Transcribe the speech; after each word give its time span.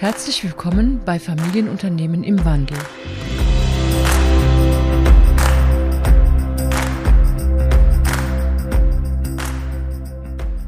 Herzlich 0.00 0.42
willkommen 0.44 1.02
bei 1.04 1.20
Familienunternehmen 1.20 2.24
im 2.24 2.42
Wandel. 2.42 2.78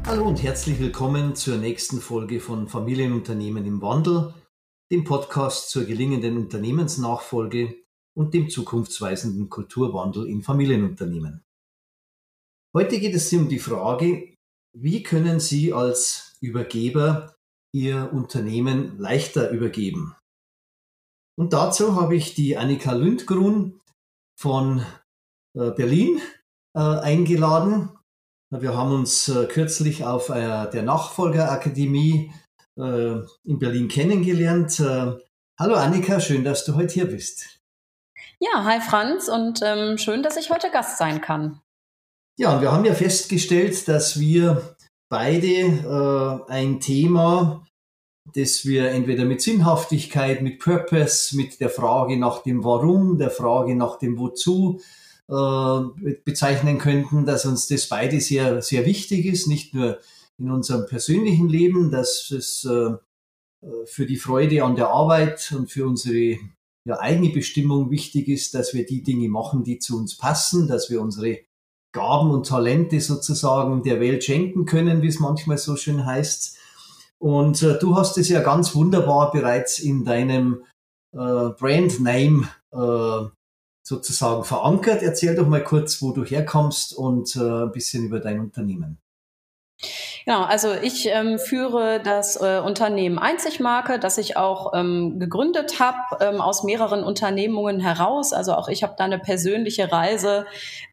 Hallo 0.05 0.27
und 0.27 0.43
herzlich 0.43 0.79
willkommen 0.79 1.35
zur 1.35 1.57
nächsten 1.57 1.99
Folge 1.99 2.39
von 2.39 2.67
Familienunternehmen 2.67 3.65
im 3.65 3.81
Wandel, 3.81 4.35
dem 4.91 5.03
Podcast 5.03 5.71
zur 5.71 5.85
gelingenden 5.85 6.37
Unternehmensnachfolge 6.37 7.75
und 8.13 8.35
dem 8.35 8.51
zukunftsweisenden 8.51 9.49
Kulturwandel 9.49 10.27
in 10.27 10.43
Familienunternehmen. 10.43 11.43
Heute 12.71 12.99
geht 12.99 13.15
es 13.15 13.33
um 13.33 13.49
die 13.49 13.57
Frage, 13.57 14.35
wie 14.73 15.01
können 15.01 15.39
Sie 15.39 15.73
als 15.73 16.37
Übergeber 16.39 17.35
Ihr 17.73 18.13
Unternehmen 18.13 18.99
leichter 18.99 19.49
übergeben? 19.49 20.15
Und 21.35 21.53
dazu 21.53 21.99
habe 21.99 22.15
ich 22.15 22.35
die 22.35 22.57
Annika 22.57 22.93
Lündgrun 22.93 23.81
von 24.39 24.85
äh, 25.57 25.71
Berlin 25.71 26.21
äh, 26.75 26.79
eingeladen. 26.79 27.89
Wir 28.51 28.77
haben 28.77 28.93
uns 28.93 29.29
äh, 29.29 29.47
kürzlich 29.47 30.03
auf 30.03 30.27
der 30.27 30.83
Nachfolgerakademie 30.83 32.31
in 32.75 33.59
Berlin 33.59 33.87
kennengelernt. 33.87 34.79
Hallo 35.59 35.75
Annika, 35.75 36.19
schön, 36.19 36.43
dass 36.43 36.65
du 36.65 36.73
heute 36.73 36.93
hier 36.93 37.05
bist. 37.05 37.59
Ja, 38.39 38.63
hi 38.63 38.81
Franz 38.81 39.27
und 39.27 39.61
ähm, 39.63 39.99
schön, 39.99 40.23
dass 40.23 40.37
ich 40.37 40.49
heute 40.49 40.71
Gast 40.71 40.97
sein 40.97 41.21
kann. 41.21 41.61
Ja, 42.35 42.55
und 42.55 42.61
wir 42.61 42.71
haben 42.71 42.83
ja 42.83 42.95
festgestellt, 42.95 43.87
dass 43.87 44.19
wir 44.19 44.75
beide 45.13 46.41
äh, 46.47 46.51
ein 46.51 46.79
Thema, 46.79 47.67
das 48.33 48.65
wir 48.65 48.89
entweder 48.89 49.25
mit 49.25 49.43
Sinnhaftigkeit, 49.43 50.41
mit 50.41 50.57
Purpose, 50.57 51.37
mit 51.37 51.59
der 51.59 51.69
Frage 51.69 52.17
nach 52.17 52.41
dem 52.41 52.63
Warum, 52.63 53.19
der 53.19 53.29
Frage 53.29 53.75
nach 53.75 53.99
dem 53.99 54.17
Wozu 54.17 54.81
äh, 55.29 56.13
bezeichnen 56.25 56.79
könnten, 56.79 57.27
dass 57.27 57.45
uns 57.45 57.67
das 57.67 57.87
beide 57.87 58.19
sehr, 58.21 58.63
sehr 58.63 58.87
wichtig 58.87 59.27
ist, 59.27 59.45
nicht 59.45 59.75
nur 59.75 59.99
in 60.39 60.49
unserem 60.49 60.87
persönlichen 60.87 61.47
Leben, 61.47 61.91
dass 61.91 62.31
es 62.31 62.65
äh, 62.65 62.95
für 63.85 64.07
die 64.07 64.17
Freude 64.17 64.63
an 64.63 64.75
der 64.75 64.87
Arbeit 64.87 65.53
und 65.55 65.69
für 65.69 65.85
unsere 65.85 66.39
ja, 66.85 66.99
eigene 66.99 67.29
Bestimmung 67.29 67.91
wichtig 67.91 68.29
ist, 68.29 68.55
dass 68.55 68.73
wir 68.73 68.83
die 68.83 69.03
Dinge 69.03 69.29
machen, 69.29 69.63
die 69.63 69.77
zu 69.77 69.95
uns 69.95 70.17
passen, 70.17 70.67
dass 70.67 70.89
wir 70.89 71.01
unsere 71.01 71.37
Gaben 71.93 72.31
und 72.31 72.47
Talente 72.47 72.99
sozusagen 72.99 73.83
der 73.83 74.01
Welt 74.01 74.23
schenken 74.23 74.65
können, 74.65 75.01
wie 75.01 75.07
es 75.07 75.19
manchmal 75.19 75.57
so 75.57 75.75
schön 75.77 76.05
heißt. 76.05 76.57
Und 77.19 77.61
äh, 77.61 77.79
du 77.79 77.95
hast 77.95 78.17
es 78.17 78.27
ja 78.27 78.41
ganz 78.41 78.75
wunderbar 78.75 79.31
bereits 79.31 79.79
in 79.79 80.03
deinem 80.03 80.63
äh, 81.13 81.49
Brand 81.57 82.01
Name 82.01 82.49
äh, 82.73 83.29
sozusagen 83.83 84.43
verankert. 84.43 85.03
Erzähl 85.03 85.35
doch 85.35 85.47
mal 85.47 85.63
kurz, 85.63 86.01
wo 86.01 86.11
du 86.11 86.25
herkommst 86.25 86.93
und 86.93 87.35
äh, 87.35 87.63
ein 87.63 87.71
bisschen 87.71 88.05
über 88.05 88.19
dein 88.19 88.39
Unternehmen. 88.39 88.97
Genau, 90.25 90.43
also 90.43 90.73
ich 90.73 91.07
ähm, 91.07 91.37
führe 91.37 91.99
das 92.01 92.39
äh, 92.41 92.61
Unternehmen 92.63 93.19
Einzigmarke, 93.19 93.99
das 93.99 94.17
ich 94.17 94.37
auch 94.37 94.73
ähm, 94.73 95.19
gegründet 95.19 95.79
habe 95.79 95.97
ähm, 96.21 96.39
aus 96.39 96.63
mehreren 96.63 97.03
Unternehmungen 97.03 97.79
heraus. 97.79 98.31
Also 98.31 98.53
auch 98.53 98.69
ich 98.69 98.83
habe 98.83 98.95
da 98.97 99.03
eine 99.03 99.19
persönliche 99.19 99.91
Reise 99.91 100.45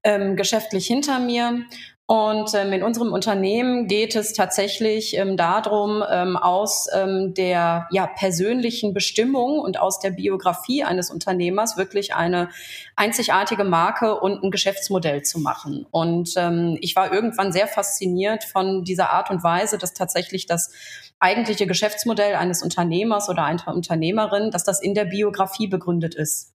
ähm, 0.03 0.35
geschäftlich 0.35 0.87
hinter 0.87 1.21
mir 1.21 1.65
und 2.11 2.53
ähm, 2.55 2.73
in 2.73 2.83
unserem 2.83 3.13
Unternehmen 3.13 3.87
geht 3.87 4.17
es 4.17 4.33
tatsächlich 4.33 5.17
ähm, 5.17 5.37
darum, 5.37 6.03
ähm, 6.11 6.37
aus 6.37 6.89
ähm, 6.93 7.35
der 7.35 7.87
ja, 7.93 8.09
persönlichen 8.09 8.93
Bestimmung 8.93 9.61
und 9.61 9.79
aus 9.79 10.01
der 10.01 10.11
Biografie 10.11 10.83
eines 10.83 11.13
Unternehmers 11.13 11.77
wirklich 11.77 12.13
eine 12.13 12.49
einzigartige 12.97 13.63
Marke 13.63 14.19
und 14.19 14.43
ein 14.43 14.51
Geschäftsmodell 14.51 15.23
zu 15.23 15.39
machen. 15.39 15.87
Und 15.93 16.35
ähm, 16.37 16.77
ich 16.81 16.97
war 16.97 17.13
irgendwann 17.13 17.53
sehr 17.53 17.69
fasziniert 17.69 18.43
von 18.43 18.83
dieser 18.83 19.11
Art 19.11 19.31
und 19.31 19.45
Weise, 19.45 19.79
dass 19.79 19.95
tatsächlich 19.95 20.47
das 20.47 20.73
eigentliche 21.21 21.69
Geschäftsmodell 21.69 22.35
eines 22.35 22.65
Unternehmers 22.65 23.29
oder 23.29 23.45
einer 23.45 23.69
Unternehmerin, 23.69 24.51
dass 24.51 24.65
das 24.65 24.83
in 24.83 24.95
der 24.95 25.05
Biografie 25.05 25.69
begründet 25.69 26.17
ist. 26.17 26.55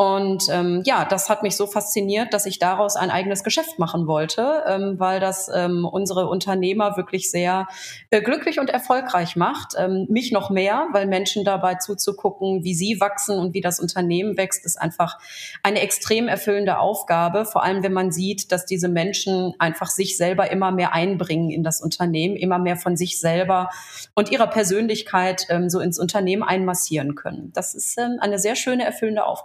Und 0.00 0.44
ähm, 0.50 0.82
ja, 0.86 1.04
das 1.04 1.28
hat 1.28 1.42
mich 1.42 1.56
so 1.56 1.66
fasziniert, 1.66 2.32
dass 2.32 2.46
ich 2.46 2.58
daraus 2.58 2.96
ein 2.96 3.10
eigenes 3.10 3.44
Geschäft 3.44 3.78
machen 3.78 4.06
wollte, 4.06 4.64
ähm, 4.66 4.94
weil 4.98 5.20
das 5.20 5.50
ähm, 5.54 5.84
unsere 5.84 6.26
Unternehmer 6.26 6.96
wirklich 6.96 7.30
sehr 7.30 7.68
äh, 8.08 8.22
glücklich 8.22 8.58
und 8.60 8.70
erfolgreich 8.70 9.36
macht. 9.36 9.74
Ähm, 9.76 10.06
mich 10.08 10.32
noch 10.32 10.48
mehr, 10.48 10.86
weil 10.92 11.06
Menschen 11.06 11.44
dabei 11.44 11.74
zuzugucken, 11.74 12.64
wie 12.64 12.72
sie 12.72 12.98
wachsen 12.98 13.38
und 13.38 13.52
wie 13.52 13.60
das 13.60 13.78
Unternehmen 13.78 14.38
wächst, 14.38 14.64
ist 14.64 14.80
einfach 14.80 15.18
eine 15.62 15.80
extrem 15.80 16.28
erfüllende 16.28 16.78
Aufgabe. 16.78 17.44
Vor 17.44 17.62
allem, 17.62 17.82
wenn 17.82 17.92
man 17.92 18.10
sieht, 18.10 18.52
dass 18.52 18.64
diese 18.64 18.88
Menschen 18.88 19.52
einfach 19.58 19.90
sich 19.90 20.16
selber 20.16 20.50
immer 20.50 20.72
mehr 20.72 20.94
einbringen 20.94 21.50
in 21.50 21.62
das 21.62 21.82
Unternehmen, 21.82 22.36
immer 22.36 22.58
mehr 22.58 22.78
von 22.78 22.96
sich 22.96 23.20
selber 23.20 23.68
und 24.14 24.32
ihrer 24.32 24.46
Persönlichkeit 24.46 25.44
ähm, 25.50 25.68
so 25.68 25.78
ins 25.78 25.98
Unternehmen 25.98 26.42
einmassieren 26.42 27.16
können. 27.16 27.52
Das 27.52 27.74
ist 27.74 27.98
ähm, 27.98 28.16
eine 28.18 28.38
sehr 28.38 28.56
schöne, 28.56 28.86
erfüllende 28.86 29.26
Aufgabe. 29.26 29.39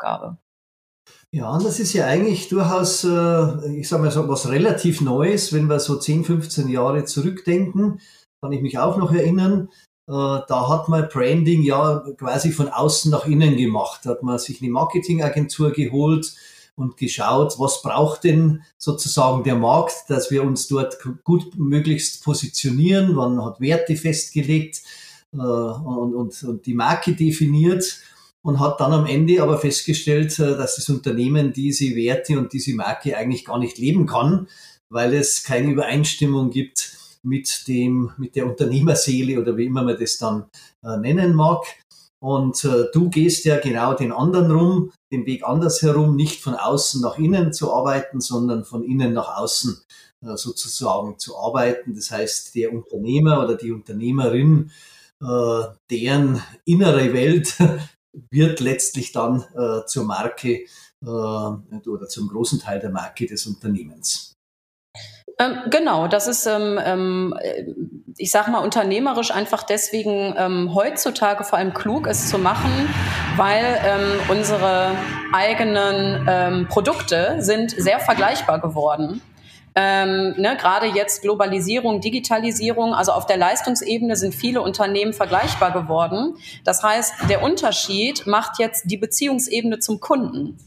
Ja, 1.31 1.51
und 1.51 1.65
das 1.65 1.79
ist 1.79 1.93
ja 1.93 2.05
eigentlich 2.05 2.47
durchaus, 2.47 3.03
äh, 3.03 3.77
ich 3.77 3.89
sage 3.89 4.03
mal 4.03 4.11
so, 4.11 4.27
was 4.29 4.49
relativ 4.49 5.01
Neues, 5.01 5.51
wenn 5.51 5.67
wir 5.67 5.79
so 5.79 5.97
10, 5.97 6.23
15 6.23 6.69
Jahre 6.69 7.03
zurückdenken, 7.03 7.99
kann 8.41 8.51
ich 8.53 8.61
mich 8.61 8.77
auch 8.77 8.97
noch 8.97 9.11
erinnern. 9.11 9.69
Äh, 10.07 10.11
da 10.11 10.69
hat 10.69 10.87
man 10.87 11.09
Branding 11.09 11.63
ja 11.63 12.05
quasi 12.17 12.51
von 12.51 12.69
außen 12.69 13.11
nach 13.11 13.25
innen 13.25 13.57
gemacht. 13.57 14.01
Da 14.03 14.11
hat 14.11 14.23
man 14.23 14.39
sich 14.39 14.61
eine 14.61 14.71
Marketingagentur 14.71 15.71
geholt 15.71 16.35
und 16.75 16.97
geschaut, 16.97 17.55
was 17.59 17.81
braucht 17.81 18.23
denn 18.23 18.63
sozusagen 18.77 19.43
der 19.43 19.55
Markt, 19.55 20.09
dass 20.09 20.29
wir 20.29 20.43
uns 20.43 20.67
dort 20.67 20.97
gut 21.23 21.57
möglichst 21.57 22.23
positionieren. 22.23 23.13
Man 23.13 23.43
hat 23.43 23.59
Werte 23.59 23.95
festgelegt 23.95 24.83
äh, 25.33 25.37
und, 25.37 26.13
und, 26.15 26.43
und 26.43 26.65
die 26.65 26.73
Marke 26.73 27.13
definiert 27.13 27.99
und 28.45 28.59
hat 28.59 28.79
dann 28.79 28.93
am 28.93 29.07
Ende 29.07 29.41
aber 29.41 29.57
festgestellt, 29.57 30.37
äh, 30.37 30.55
dass 30.55 30.75
das 30.75 30.87
Unternehmen 30.89 31.51
diese 31.51 31.95
Werte 31.95 32.37
und 32.37 32.53
diese 32.53 32.75
Marke 32.75 33.17
eigentlich 33.17 33.43
gar 33.43 33.57
nicht 33.57 33.79
leben 33.79 34.05
kann, 34.05 34.47
weil 34.87 35.15
es 35.15 35.43
keine 35.43 35.71
Übereinstimmung 35.71 36.51
gibt 36.51 36.95
mit 37.23 37.67
dem, 37.67 38.11
mit 38.17 38.35
der 38.35 38.45
Unternehmerseele 38.45 39.41
oder 39.41 39.57
wie 39.57 39.65
immer 39.65 39.81
man 39.81 39.97
das 39.99 40.19
dann 40.19 40.45
äh, 40.83 40.95
nennen 40.97 41.33
mag. 41.33 41.63
Und 42.19 42.63
äh, 42.65 42.85
du 42.93 43.09
gehst 43.09 43.45
ja 43.45 43.57
genau 43.57 43.95
den 43.95 44.11
anderen 44.11 44.51
rum, 44.51 44.91
den 45.11 45.25
Weg 45.25 45.43
andersherum, 45.43 46.15
nicht 46.15 46.39
von 46.39 46.53
außen 46.53 47.01
nach 47.01 47.17
innen 47.17 47.51
zu 47.51 47.73
arbeiten, 47.73 48.21
sondern 48.21 48.63
von 48.63 48.83
innen 48.83 49.13
nach 49.13 49.37
außen 49.37 49.75
äh, 50.21 50.37
sozusagen 50.37 51.17
zu 51.17 51.35
arbeiten. 51.35 51.95
Das 51.95 52.11
heißt, 52.11 52.53
der 52.53 52.71
Unternehmer 52.71 53.43
oder 53.43 53.55
die 53.55 53.71
Unternehmerin, 53.71 54.69
äh, 55.19 55.61
deren 55.89 56.43
innere 56.65 57.11
Welt 57.11 57.55
wird 58.29 58.59
letztlich 58.59 59.11
dann 59.11 59.45
äh, 59.55 59.85
zur 59.85 60.05
Marke 60.05 60.65
äh, 61.01 61.05
oder 61.05 62.07
zum 62.07 62.27
großen 62.27 62.59
Teil 62.59 62.79
der 62.79 62.89
Marke 62.89 63.25
des 63.25 63.45
Unternehmens. 63.45 64.35
Ähm, 65.37 65.57
genau, 65.69 66.07
das 66.07 66.27
ist, 66.27 66.45
ähm, 66.45 66.79
ähm, 66.83 67.33
ich 68.17 68.31
sage 68.31 68.51
mal, 68.51 68.59
unternehmerisch 68.59 69.31
einfach 69.31 69.63
deswegen 69.63 70.33
ähm, 70.37 70.73
heutzutage 70.73 71.43
vor 71.43 71.59
allem 71.59 71.73
klug, 71.73 72.07
es 72.07 72.29
zu 72.29 72.37
machen, 72.37 72.71
weil 73.35 73.65
ähm, 73.83 74.19
unsere 74.29 74.91
eigenen 75.33 76.25
ähm, 76.29 76.67
Produkte 76.69 77.37
sind 77.39 77.71
sehr 77.71 77.99
vergleichbar 77.99 78.61
geworden. 78.61 79.21
Ähm, 79.77 80.35
ne, 80.37 80.55
Gerade 80.57 80.87
jetzt 80.87 81.21
Globalisierung, 81.21 81.99
Digitalisierung, 81.99 82.93
also 82.93 83.11
auf 83.11 83.25
der 83.25 83.35
Leistungsebene 83.35 84.15
sind 84.15 84.33
viele 84.33 84.61
Unternehmen 84.61 85.11
vergleichbar 85.11 85.73
geworden. 85.73 86.37
Das 86.63 86.81
heißt, 86.81 87.29
der 87.29 87.43
Unterschied 87.43 88.25
macht 88.25 88.57
jetzt 88.57 88.85
die 88.89 88.95
Beziehungsebene 88.95 89.79
zum 89.79 89.99
Kunden. 89.99 90.57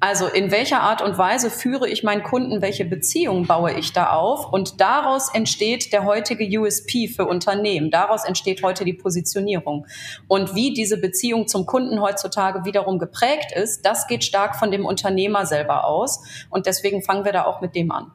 Also 0.00 0.26
in 0.26 0.50
welcher 0.50 0.80
Art 0.80 1.02
und 1.02 1.18
Weise 1.18 1.50
führe 1.50 1.86
ich 1.86 2.02
meinen 2.02 2.22
Kunden, 2.22 2.62
welche 2.62 2.86
Beziehungen 2.86 3.46
baue 3.46 3.72
ich 3.74 3.92
da 3.92 4.10
auf 4.10 4.50
und 4.50 4.80
daraus 4.80 5.34
entsteht 5.34 5.92
der 5.92 6.06
heutige 6.06 6.46
USP 6.58 7.08
für 7.08 7.26
Unternehmen, 7.26 7.90
daraus 7.90 8.24
entsteht 8.24 8.62
heute 8.62 8.86
die 8.86 8.94
Positionierung. 8.94 9.86
Und 10.28 10.54
wie 10.54 10.72
diese 10.72 10.98
Beziehung 10.98 11.46
zum 11.46 11.66
Kunden 11.66 12.00
heutzutage 12.00 12.64
wiederum 12.64 12.98
geprägt 12.98 13.52
ist, 13.54 13.84
das 13.84 14.06
geht 14.06 14.24
stark 14.24 14.56
von 14.56 14.70
dem 14.70 14.86
Unternehmer 14.86 15.44
selber 15.44 15.84
aus 15.84 16.22
und 16.48 16.64
deswegen 16.64 17.02
fangen 17.02 17.26
wir 17.26 17.32
da 17.32 17.44
auch 17.44 17.60
mit 17.60 17.74
dem 17.74 17.90
an. 17.90 18.12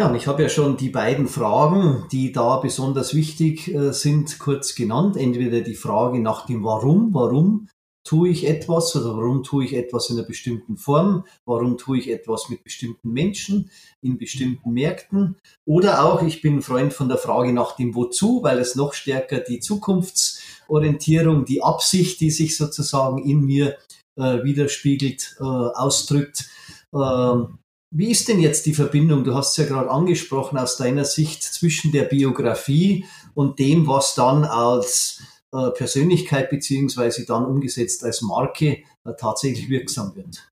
Ja, 0.00 0.08
und 0.08 0.14
ich 0.14 0.26
habe 0.26 0.42
ja 0.42 0.48
schon 0.48 0.78
die 0.78 0.88
beiden 0.88 1.28
Fragen, 1.28 2.06
die 2.10 2.32
da 2.32 2.56
besonders 2.56 3.12
wichtig 3.12 3.68
äh, 3.68 3.92
sind, 3.92 4.38
kurz 4.38 4.74
genannt. 4.74 5.14
Entweder 5.18 5.60
die 5.60 5.74
Frage 5.74 6.20
nach 6.20 6.46
dem 6.46 6.64
Warum, 6.64 7.12
warum 7.12 7.68
tue 8.02 8.30
ich 8.30 8.48
etwas 8.48 8.96
oder 8.96 9.14
warum 9.14 9.42
tue 9.42 9.66
ich 9.66 9.74
etwas 9.74 10.08
in 10.08 10.16
einer 10.16 10.26
bestimmten 10.26 10.78
Form, 10.78 11.26
warum 11.44 11.76
tue 11.76 11.98
ich 11.98 12.10
etwas 12.10 12.48
mit 12.48 12.64
bestimmten 12.64 13.12
Menschen 13.12 13.70
in 14.00 14.16
bestimmten 14.16 14.72
Märkten 14.72 15.36
oder 15.66 16.02
auch 16.02 16.22
ich 16.22 16.40
bin 16.40 16.62
Freund 16.62 16.94
von 16.94 17.10
der 17.10 17.18
Frage 17.18 17.52
nach 17.52 17.76
dem 17.76 17.94
Wozu, 17.94 18.42
weil 18.42 18.58
es 18.58 18.76
noch 18.76 18.94
stärker 18.94 19.40
die 19.40 19.60
Zukunftsorientierung, 19.60 21.44
die 21.44 21.62
Absicht, 21.62 22.22
die 22.22 22.30
sich 22.30 22.56
sozusagen 22.56 23.18
in 23.18 23.44
mir 23.44 23.76
äh, 24.16 24.42
widerspiegelt, 24.44 25.36
äh, 25.40 25.44
ausdrückt. 25.44 26.48
Ähm, 26.94 27.58
wie 27.90 28.10
ist 28.10 28.28
denn 28.28 28.40
jetzt 28.40 28.66
die 28.66 28.74
Verbindung, 28.74 29.24
du 29.24 29.34
hast 29.34 29.50
es 29.50 29.56
ja 29.56 29.64
gerade 29.64 29.90
angesprochen, 29.90 30.58
aus 30.58 30.76
deiner 30.76 31.04
Sicht 31.04 31.42
zwischen 31.42 31.90
der 31.90 32.04
Biografie 32.04 33.04
und 33.34 33.58
dem, 33.58 33.88
was 33.88 34.14
dann 34.14 34.44
als 34.44 35.22
äh, 35.52 35.70
Persönlichkeit 35.70 36.50
beziehungsweise 36.50 37.26
dann 37.26 37.44
umgesetzt 37.44 38.04
als 38.04 38.22
Marke 38.22 38.84
äh, 39.04 39.12
tatsächlich 39.18 39.68
wirksam 39.68 40.14
wird? 40.14 40.48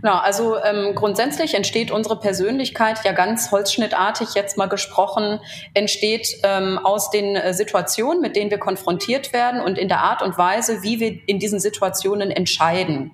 Genau, 0.00 0.16
also 0.16 0.56
ähm, 0.62 0.94
grundsätzlich 0.94 1.54
entsteht 1.54 1.90
unsere 1.90 2.18
Persönlichkeit 2.18 3.04
ja 3.04 3.12
ganz 3.12 3.50
holzschnittartig 3.50 4.34
jetzt 4.34 4.56
mal 4.56 4.66
gesprochen, 4.66 5.40
entsteht 5.74 6.26
ähm, 6.42 6.78
aus 6.78 7.10
den 7.10 7.36
äh, 7.36 7.54
Situationen, 7.54 8.20
mit 8.20 8.36
denen 8.36 8.50
wir 8.50 8.58
konfrontiert 8.58 9.32
werden 9.32 9.60
und 9.60 9.78
in 9.78 9.88
der 9.88 10.00
Art 10.00 10.22
und 10.22 10.36
Weise, 10.38 10.82
wie 10.82 11.00
wir 11.00 11.18
in 11.26 11.38
diesen 11.38 11.60
Situationen 11.60 12.30
entscheiden. 12.30 13.12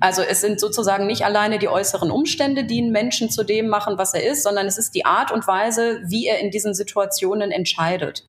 Also 0.00 0.22
es 0.22 0.40
sind 0.40 0.60
sozusagen 0.60 1.06
nicht 1.06 1.24
alleine 1.24 1.58
die 1.58 1.68
äußeren 1.68 2.10
Umstände, 2.10 2.64
die 2.64 2.78
einen 2.78 2.92
Menschen 2.92 3.30
zu 3.30 3.44
dem 3.44 3.68
machen, 3.68 3.98
was 3.98 4.14
er 4.14 4.24
ist, 4.24 4.42
sondern 4.42 4.66
es 4.66 4.78
ist 4.78 4.94
die 4.94 5.04
Art 5.04 5.32
und 5.32 5.46
Weise, 5.46 6.00
wie 6.06 6.26
er 6.26 6.38
in 6.38 6.50
diesen 6.50 6.74
Situationen 6.74 7.50
entscheidet. 7.50 8.28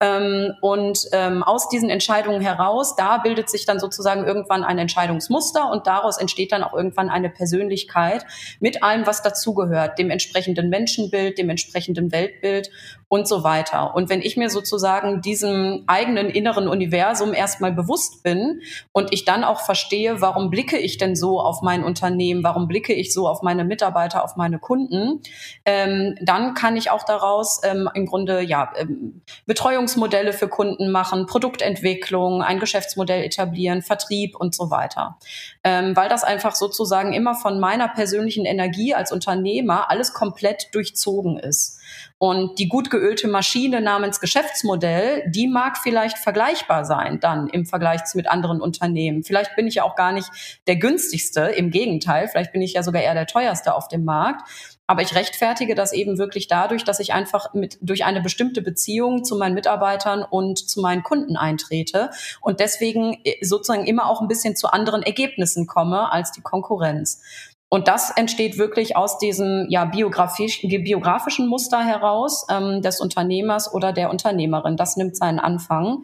Ähm, 0.00 0.54
und 0.60 1.06
ähm, 1.12 1.42
aus 1.42 1.68
diesen 1.68 1.90
Entscheidungen 1.90 2.40
heraus, 2.40 2.96
da 2.96 3.18
bildet 3.18 3.50
sich 3.50 3.66
dann 3.66 3.78
sozusagen 3.78 4.24
irgendwann 4.24 4.64
ein 4.64 4.78
Entscheidungsmuster 4.78 5.70
und 5.70 5.86
daraus 5.86 6.18
entsteht 6.18 6.52
dann 6.52 6.62
auch 6.62 6.74
irgendwann 6.74 7.08
ein 7.08 7.19
eine 7.20 7.30
Persönlichkeit 7.30 8.26
mit 8.58 8.82
allem, 8.82 9.06
was 9.06 9.22
dazugehört, 9.22 9.98
dem 9.98 10.10
entsprechenden 10.10 10.68
Menschenbild, 10.68 11.38
dem 11.38 11.50
entsprechenden 11.50 12.12
Weltbild 12.12 12.70
und 13.10 13.26
so 13.26 13.42
weiter. 13.42 13.96
Und 13.96 14.08
wenn 14.08 14.22
ich 14.22 14.36
mir 14.36 14.50
sozusagen 14.50 15.20
diesem 15.20 15.82
eigenen 15.88 16.30
inneren 16.30 16.68
Universum 16.68 17.34
erstmal 17.34 17.72
bewusst 17.72 18.22
bin 18.22 18.60
und 18.92 19.12
ich 19.12 19.24
dann 19.24 19.42
auch 19.42 19.62
verstehe, 19.62 20.20
warum 20.20 20.48
blicke 20.48 20.78
ich 20.78 20.96
denn 20.96 21.16
so 21.16 21.40
auf 21.40 21.60
mein 21.60 21.82
Unternehmen, 21.82 22.44
warum 22.44 22.68
blicke 22.68 22.92
ich 22.92 23.12
so 23.12 23.26
auf 23.26 23.42
meine 23.42 23.64
Mitarbeiter, 23.64 24.22
auf 24.22 24.36
meine 24.36 24.60
Kunden, 24.60 25.22
ähm, 25.64 26.14
dann 26.22 26.54
kann 26.54 26.76
ich 26.76 26.92
auch 26.92 27.02
daraus 27.02 27.60
ähm, 27.64 27.90
im 27.94 28.06
Grunde 28.06 28.42
ja 28.42 28.72
ähm, 28.76 29.22
Betreuungsmodelle 29.44 30.32
für 30.32 30.46
Kunden 30.46 30.92
machen, 30.92 31.26
Produktentwicklung, 31.26 32.42
ein 32.42 32.60
Geschäftsmodell 32.60 33.24
etablieren, 33.24 33.82
Vertrieb 33.82 34.36
und 34.36 34.54
so 34.54 34.70
weiter. 34.70 35.18
Ähm, 35.64 35.96
weil 35.96 36.08
das 36.08 36.22
einfach 36.22 36.54
sozusagen 36.54 37.12
immer 37.12 37.34
von 37.34 37.58
meiner 37.58 37.88
persönlichen 37.88 38.44
Energie 38.44 38.94
als 38.94 39.10
Unternehmer 39.10 39.90
alles 39.90 40.14
komplett 40.14 40.72
durchzogen 40.74 41.40
ist. 41.40 41.79
Und 42.22 42.58
die 42.58 42.68
gut 42.68 42.90
geölte 42.90 43.28
Maschine 43.28 43.80
namens 43.80 44.20
Geschäftsmodell, 44.20 45.22
die 45.30 45.48
mag 45.48 45.78
vielleicht 45.78 46.18
vergleichbar 46.18 46.84
sein 46.84 47.18
dann 47.18 47.48
im 47.48 47.64
Vergleich 47.64 48.02
mit 48.12 48.28
anderen 48.28 48.60
Unternehmen. 48.60 49.24
Vielleicht 49.24 49.56
bin 49.56 49.66
ich 49.66 49.76
ja 49.76 49.84
auch 49.84 49.96
gar 49.96 50.12
nicht 50.12 50.28
der 50.66 50.76
günstigste, 50.76 51.40
im 51.40 51.70
Gegenteil, 51.70 52.28
vielleicht 52.28 52.52
bin 52.52 52.60
ich 52.60 52.74
ja 52.74 52.82
sogar 52.82 53.00
eher 53.00 53.14
der 53.14 53.26
teuerste 53.26 53.74
auf 53.74 53.88
dem 53.88 54.04
Markt. 54.04 54.42
Aber 54.86 55.00
ich 55.00 55.14
rechtfertige 55.14 55.74
das 55.74 55.92
eben 55.92 56.18
wirklich 56.18 56.46
dadurch, 56.46 56.82
dass 56.84 56.98
ich 56.98 57.14
einfach 57.14 57.54
mit, 57.54 57.78
durch 57.80 58.04
eine 58.04 58.20
bestimmte 58.20 58.60
Beziehung 58.60 59.24
zu 59.24 59.38
meinen 59.38 59.54
Mitarbeitern 59.54 60.22
und 60.22 60.58
zu 60.58 60.80
meinen 60.80 61.04
Kunden 61.04 61.36
eintrete 61.36 62.10
und 62.40 62.60
deswegen 62.60 63.16
äh, 63.24 63.36
sozusagen 63.40 63.86
immer 63.86 64.10
auch 64.10 64.20
ein 64.20 64.28
bisschen 64.28 64.56
zu 64.56 64.66
anderen 64.66 65.02
Ergebnissen 65.02 65.66
komme 65.66 66.12
als 66.12 66.32
die 66.32 66.42
Konkurrenz. 66.42 67.22
Und 67.72 67.86
das 67.86 68.10
entsteht 68.10 68.58
wirklich 68.58 68.96
aus 68.96 69.18
diesem 69.18 69.66
ja, 69.68 69.84
biografisch, 69.84 70.60
biografischen 70.60 71.46
Muster 71.46 71.84
heraus 71.84 72.44
ähm, 72.50 72.82
des 72.82 73.00
Unternehmers 73.00 73.72
oder 73.72 73.92
der 73.92 74.10
Unternehmerin. 74.10 74.76
Das 74.76 74.96
nimmt 74.96 75.16
seinen 75.16 75.38
Anfang. 75.38 76.02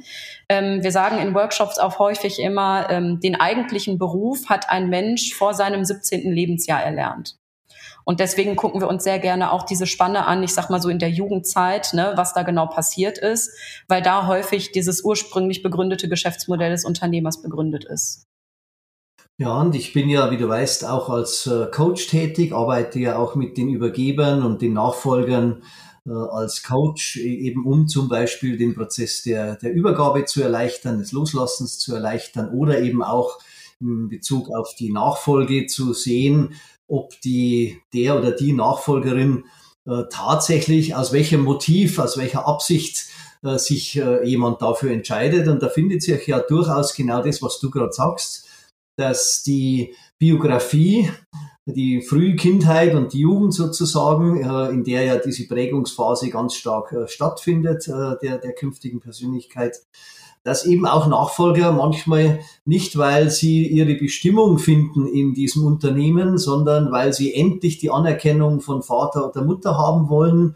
Ähm, 0.48 0.84
wir 0.84 0.92
sagen 0.92 1.18
in 1.18 1.34
Workshops 1.34 1.78
auch 1.78 1.98
häufig 1.98 2.38
immer, 2.38 2.88
ähm, 2.88 3.18
den 3.18 3.40
eigentlichen 3.40 3.98
Beruf 3.98 4.48
hat 4.48 4.70
ein 4.70 4.88
Mensch 4.88 5.34
vor 5.34 5.54
seinem 5.54 5.84
17. 5.84 6.32
Lebensjahr 6.32 6.80
erlernt. 6.80 7.36
Und 8.04 8.20
deswegen 8.20 8.54
gucken 8.54 8.80
wir 8.80 8.86
uns 8.86 9.02
sehr 9.02 9.18
gerne 9.18 9.50
auch 9.50 9.64
diese 9.64 9.88
Spanne 9.88 10.26
an, 10.26 10.44
ich 10.44 10.54
sag 10.54 10.70
mal 10.70 10.80
so 10.80 10.88
in 10.88 11.00
der 11.00 11.10
Jugendzeit, 11.10 11.92
ne, 11.94 12.12
was 12.14 12.32
da 12.32 12.44
genau 12.44 12.66
passiert 12.66 13.18
ist, 13.18 13.50
weil 13.88 14.02
da 14.02 14.28
häufig 14.28 14.70
dieses 14.70 15.02
ursprünglich 15.02 15.64
begründete 15.64 16.08
Geschäftsmodell 16.08 16.70
des 16.70 16.84
Unternehmers 16.84 17.42
begründet 17.42 17.84
ist. 17.84 18.25
Ja, 19.38 19.60
und 19.60 19.74
ich 19.74 19.92
bin 19.92 20.08
ja, 20.08 20.30
wie 20.30 20.38
du 20.38 20.48
weißt, 20.48 20.86
auch 20.86 21.10
als 21.10 21.46
äh, 21.46 21.66
Coach 21.70 22.06
tätig, 22.06 22.54
arbeite 22.54 22.98
ja 22.98 23.18
auch 23.18 23.34
mit 23.34 23.58
den 23.58 23.68
Übergebern 23.68 24.42
und 24.42 24.62
den 24.62 24.72
Nachfolgern 24.72 25.62
äh, 26.06 26.10
als 26.10 26.62
Coach, 26.62 27.18
e, 27.18 27.46
eben 27.46 27.66
um 27.66 27.86
zum 27.86 28.08
Beispiel 28.08 28.56
den 28.56 28.74
Prozess 28.74 29.22
der, 29.22 29.56
der 29.56 29.74
Übergabe 29.74 30.24
zu 30.24 30.42
erleichtern, 30.42 31.00
des 31.00 31.12
Loslassens 31.12 31.78
zu 31.78 31.94
erleichtern 31.94 32.48
oder 32.48 32.80
eben 32.80 33.02
auch 33.02 33.38
in 33.78 34.08
Bezug 34.08 34.48
auf 34.56 34.74
die 34.74 34.90
Nachfolge 34.90 35.66
zu 35.66 35.92
sehen, 35.92 36.54
ob 36.88 37.20
die, 37.20 37.78
der 37.92 38.18
oder 38.18 38.30
die 38.30 38.54
Nachfolgerin 38.54 39.44
äh, 39.84 40.04
tatsächlich 40.10 40.94
aus 40.94 41.12
welchem 41.12 41.42
Motiv, 41.42 41.98
aus 41.98 42.16
welcher 42.16 42.48
Absicht 42.48 43.08
sich 43.42 43.94
jemand 44.24 44.60
dafür 44.60 44.90
entscheidet. 44.90 45.46
Und 45.46 45.62
da 45.62 45.68
findet 45.68 46.02
sich 46.02 46.26
ja 46.26 46.40
durchaus 46.40 46.94
genau 46.94 47.22
das, 47.22 47.42
was 47.42 47.60
du 47.60 47.70
gerade 47.70 47.92
sagst 47.92 48.45
dass 48.96 49.42
die 49.42 49.94
Biografie, 50.18 51.10
die 51.66 52.00
Frühkindheit 52.00 52.94
und 52.94 53.12
die 53.12 53.20
Jugend 53.20 53.52
sozusagen, 53.52 54.40
äh, 54.40 54.70
in 54.70 54.84
der 54.84 55.04
ja 55.04 55.16
diese 55.16 55.48
Prägungsphase 55.48 56.30
ganz 56.30 56.54
stark 56.54 56.92
äh, 56.92 57.08
stattfindet, 57.08 57.88
äh, 57.88 58.16
der, 58.22 58.38
der 58.38 58.52
künftigen 58.52 59.00
Persönlichkeit, 59.00 59.76
dass 60.44 60.64
eben 60.64 60.86
auch 60.86 61.08
Nachfolger 61.08 61.72
manchmal 61.72 62.38
nicht, 62.64 62.96
weil 62.96 63.30
sie 63.30 63.66
ihre 63.66 63.96
Bestimmung 63.96 64.58
finden 64.58 65.08
in 65.08 65.34
diesem 65.34 65.64
Unternehmen, 65.66 66.38
sondern 66.38 66.92
weil 66.92 67.12
sie 67.12 67.34
endlich 67.34 67.78
die 67.78 67.90
Anerkennung 67.90 68.60
von 68.60 68.84
Vater 68.84 69.28
oder 69.28 69.44
Mutter 69.44 69.76
haben 69.76 70.08
wollen, 70.08 70.54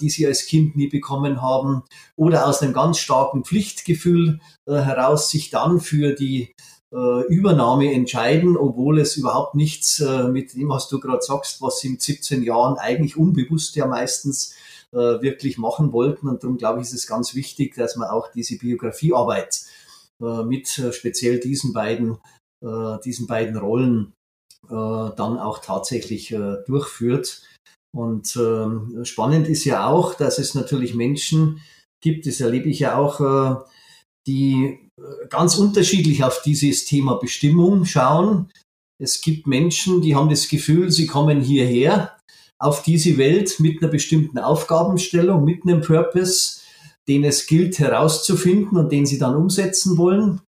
die 0.00 0.10
sie 0.10 0.26
als 0.28 0.46
Kind 0.46 0.76
nie 0.76 0.88
bekommen 0.88 1.42
haben, 1.42 1.82
oder 2.14 2.46
aus 2.46 2.62
einem 2.62 2.72
ganz 2.72 2.98
starken 2.98 3.44
Pflichtgefühl 3.44 4.40
heraus 4.66 5.28
sich 5.28 5.50
dann 5.50 5.80
für 5.80 6.12
die 6.12 6.54
Übernahme 6.92 7.92
entscheiden, 7.92 8.56
obwohl 8.56 8.98
es 8.98 9.16
überhaupt 9.16 9.54
nichts 9.54 10.00
äh, 10.00 10.24
mit 10.24 10.54
dem, 10.54 10.70
was 10.70 10.88
du 10.88 10.98
gerade 10.98 11.22
sagst, 11.22 11.62
was 11.62 11.78
sie 11.78 11.88
in 11.88 12.00
17 12.00 12.42
Jahren 12.42 12.78
eigentlich 12.78 13.16
unbewusst 13.16 13.76
ja 13.76 13.86
meistens 13.86 14.56
äh, 14.92 14.96
wirklich 14.96 15.56
machen 15.56 15.92
wollten. 15.92 16.28
Und 16.28 16.42
darum 16.42 16.56
glaube 16.56 16.80
ich, 16.80 16.86
ist 16.86 16.94
es 16.94 17.06
ganz 17.06 17.36
wichtig, 17.36 17.76
dass 17.76 17.94
man 17.94 18.08
auch 18.08 18.32
diese 18.32 18.58
Biografiearbeit 18.58 19.60
äh, 20.20 20.42
mit 20.44 20.78
äh, 20.78 20.92
speziell 20.92 21.40
diesen 21.40 21.72
beiden, 21.72 22.18
äh, 22.64 22.98
diesen 23.04 23.26
beiden 23.26 23.56
Rollen 23.56 24.12
dann 24.68 25.38
auch 25.38 25.58
tatsächlich 25.58 26.32
durchführt. 26.66 27.42
Und 27.96 28.36
ähm, 28.36 29.04
spannend 29.04 29.48
ist 29.48 29.64
ja 29.64 29.88
auch, 29.88 30.14
dass 30.14 30.38
es 30.38 30.54
natürlich 30.54 30.94
Menschen 30.94 31.60
gibt, 32.00 32.26
das 32.26 32.40
erlebe 32.40 32.68
ich 32.68 32.78
ja 32.78 32.96
auch, 32.96 33.66
die 34.26 34.78
ganz 35.28 35.56
unterschiedlich 35.56 36.24
auf 36.24 36.42
dieses 36.42 36.84
Thema 36.84 37.14
Bestimmung 37.14 37.84
schauen. 37.84 38.50
Es 38.98 39.20
gibt 39.20 39.46
Menschen, 39.46 40.02
die 40.02 40.14
haben 40.14 40.28
das 40.28 40.48
Gefühl, 40.48 40.90
sie 40.90 41.06
kommen 41.06 41.40
hierher 41.40 42.16
auf 42.58 42.82
diese 42.82 43.16
Welt 43.16 43.58
mit 43.58 43.82
einer 43.82 43.90
bestimmten 43.90 44.38
Aufgabenstellung, 44.38 45.44
mit 45.44 45.62
einem 45.64 45.80
Purpose, 45.80 46.60
den 47.08 47.24
es 47.24 47.46
gilt 47.46 47.78
herauszufinden 47.78 48.78
und 48.78 48.92
den 48.92 49.06
sie 49.06 49.18
dann 49.18 49.34
umsetzen 49.34 49.96
wollen. 49.96 50.42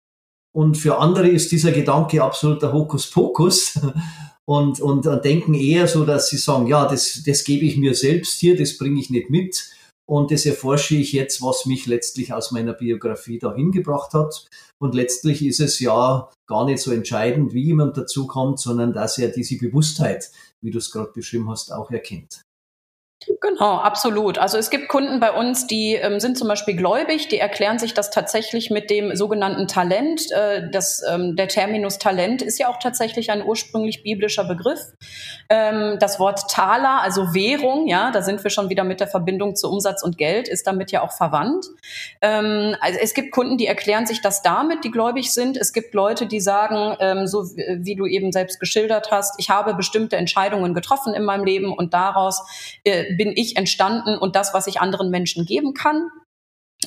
Und 0.55 0.77
für 0.77 0.99
andere 0.99 1.29
ist 1.29 1.53
dieser 1.53 1.73
Gedanke 1.73 2.23
absoluter 2.23 2.73
Hokuspokus 2.73 3.79
und, 4.47 4.81
und, 4.81 5.07
und 5.07 5.25
denken 5.25 5.53
eher 5.53 5.87
so, 5.87 6.07
dass 6.07 6.31
sie 6.31 6.39
sagen, 6.39 6.67
ja, 6.67 6.89
das, 6.89 7.23
das 7.25 7.45
gebe 7.45 7.67
ich 7.67 7.77
mir 7.77 7.95
selbst 7.95 8.41
hier, 8.41 8.57
das 8.57 8.79
bringe 8.79 8.99
ich 8.99 9.11
nicht 9.11 9.29
mit 9.29 9.71
und 10.09 10.31
das 10.31 10.47
erforsche 10.47 10.97
ich 10.97 11.13
jetzt, 11.13 11.43
was 11.43 11.67
mich 11.67 11.85
letztlich 11.85 12.33
aus 12.33 12.51
meiner 12.51 12.73
Biografie 12.73 13.39
dahin 13.39 13.73
gebracht 13.73 14.15
hat. 14.15 14.47
Und 14.79 14.95
letztlich 14.95 15.45
ist 15.45 15.61
es 15.61 15.81
ja 15.81 16.31
gar 16.47 16.65
nicht 16.65 16.81
so 16.81 16.93
entscheidend, 16.93 17.53
wie 17.53 17.65
jemand 17.65 17.99
dazu 17.99 18.27
kommt, 18.27 18.59
sondern 18.59 18.95
dass 18.95 19.19
er 19.19 19.29
diese 19.29 19.59
Bewusstheit, 19.59 20.31
wie 20.63 20.71
du 20.71 20.79
es 20.79 20.91
gerade 20.91 21.13
beschrieben 21.13 21.51
hast, 21.51 21.75
auch 21.75 21.91
erkennt. 21.91 22.41
Genau, 23.41 23.77
absolut. 23.77 24.39
Also 24.39 24.59
es 24.59 24.71
gibt 24.71 24.89
Kunden 24.89 25.21
bei 25.21 25.33
uns, 25.33 25.67
die 25.67 25.95
ähm, 25.95 26.19
sind 26.19 26.39
zum 26.39 26.49
Beispiel 26.49 26.75
gläubig, 26.75 27.29
die 27.29 27.39
erklären 27.39 27.79
sich 27.79 27.95
das 27.95 28.11
tatsächlich 28.11 28.71
mit 28.71 28.91
dem 28.91 29.15
sogenannten 29.17 29.69
Talent. 29.69 30.31
Äh, 30.33 30.71
das, 30.71 31.03
ähm, 31.09 31.37
der 31.37 31.49
Terminus 31.49 31.99
Talent 31.99 32.43
ist 32.43 32.59
ja 32.59 32.69
auch 32.69 32.79
tatsächlich 32.79 33.31
ein 33.31 33.45
ursprünglich 33.45 34.03
biblischer 34.03 34.45
Begriff. 34.45 34.81
Ähm, 35.49 35.99
das 36.01 36.19
Wort 36.19 36.51
Taler, 36.51 37.03
also 37.03 37.35
Währung, 37.35 37.87
ja, 37.87 38.11
da 38.11 38.23
sind 38.23 38.43
wir 38.43 38.51
schon 38.51 38.71
wieder 38.71 38.85
mit 38.85 39.01
der 39.01 39.09
Verbindung 39.09 39.57
zu 39.57 39.71
Umsatz 39.71 40.03
und 40.03 40.17
Geld, 40.17 40.49
ist 40.49 40.67
damit 40.67 40.91
ja 40.91 41.03
auch 41.03 41.13
verwandt. 41.13 41.67
Ähm, 42.23 42.77
also 42.81 42.99
es 43.03 43.15
gibt 43.15 43.33
Kunden, 43.33 43.59
die 43.59 43.67
erklären 43.67 44.07
sich 44.07 44.23
das 44.23 44.43
damit, 44.43 44.85
die 44.85 44.91
gläubig 44.91 45.33
sind. 45.33 45.57
Es 45.57 45.73
gibt 45.73 45.93
Leute, 45.95 46.27
die 46.27 46.41
sagen, 46.41 46.97
ähm, 47.01 47.27
so 47.27 47.45
wie, 47.45 47.95
du 47.95 48.07
eben 48.07 48.33
selbst 48.33 48.61
geschildert 48.61 49.11
hast, 49.11 49.35
ich 49.39 49.51
habe 49.51 49.75
bestimmte 49.75 50.17
Entscheidungen 50.17 50.73
getroffen 50.73 51.15
in 51.15 51.25
meinem 51.25 51.45
Leben 51.45 51.73
und 51.73 51.93
daraus 51.93 52.43
äh, 52.85 53.18
bin 53.19 53.33
ich 53.37 53.57
entstanden 53.57 54.17
und 54.17 54.35
das, 54.35 54.55
was 54.55 54.67
ich 54.67 54.81
anderen 54.81 55.11
Menschen 55.11 55.45
geben 55.45 55.75
kann. 55.75 56.09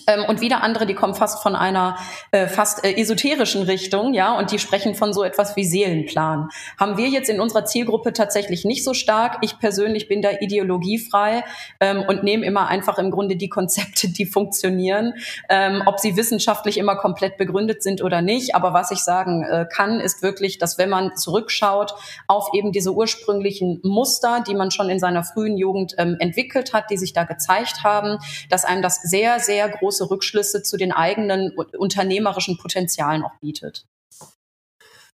Ähm, 0.07 0.23
und 0.25 0.39
wieder 0.39 0.63
andere, 0.63 0.85
die 0.85 0.93
kommen 0.93 1.15
fast 1.15 1.43
von 1.43 1.53
einer 1.53 1.97
äh, 2.31 2.47
fast 2.47 2.85
äh, 2.85 2.93
esoterischen 2.95 3.63
Richtung, 3.63 4.13
ja, 4.13 4.37
und 4.37 4.51
die 4.51 4.57
sprechen 4.57 4.95
von 4.95 5.11
so 5.11 5.21
etwas 5.21 5.57
wie 5.57 5.65
Seelenplan. 5.65 6.47
Haben 6.79 6.97
wir 6.97 7.09
jetzt 7.09 7.29
in 7.29 7.41
unserer 7.41 7.65
Zielgruppe 7.65 8.13
tatsächlich 8.13 8.63
nicht 8.63 8.85
so 8.85 8.93
stark. 8.93 9.39
Ich 9.41 9.59
persönlich 9.59 10.07
bin 10.07 10.21
da 10.21 10.29
ideologiefrei 10.39 11.43
ähm, 11.81 12.05
und 12.07 12.23
nehme 12.23 12.45
immer 12.45 12.69
einfach 12.69 12.99
im 12.99 13.11
Grunde 13.11 13.35
die 13.35 13.49
Konzepte, 13.49 14.07
die 14.09 14.25
funktionieren, 14.25 15.13
ähm, 15.49 15.83
ob 15.85 15.99
sie 15.99 16.15
wissenschaftlich 16.15 16.77
immer 16.77 16.95
komplett 16.95 17.37
begründet 17.37 17.83
sind 17.83 18.01
oder 18.01 18.21
nicht. 18.21 18.55
Aber 18.55 18.73
was 18.73 18.91
ich 18.91 18.99
sagen 18.99 19.43
äh, 19.43 19.65
kann, 19.69 19.99
ist 19.99 20.23
wirklich, 20.23 20.57
dass 20.57 20.77
wenn 20.77 20.89
man 20.89 21.17
zurückschaut 21.17 21.93
auf 22.27 22.47
eben 22.53 22.71
diese 22.71 22.93
ursprünglichen 22.93 23.81
Muster, 23.83 24.41
die 24.47 24.55
man 24.55 24.71
schon 24.71 24.89
in 24.89 24.99
seiner 24.99 25.25
frühen 25.25 25.57
Jugend 25.57 25.95
ähm, 25.97 26.15
entwickelt 26.19 26.73
hat, 26.73 26.89
die 26.89 26.97
sich 26.97 27.11
da 27.11 27.25
gezeigt 27.25 27.83
haben, 27.83 28.19
dass 28.49 28.63
einem 28.63 28.81
das 28.81 29.01
sehr, 29.01 29.41
sehr 29.41 29.80
große 29.81 30.09
Rückschlüsse 30.09 30.63
zu 30.63 30.77
den 30.77 30.91
eigenen 30.91 31.51
unternehmerischen 31.77 32.57
Potenzialen 32.57 33.23
auch 33.23 33.37
bietet. 33.41 33.85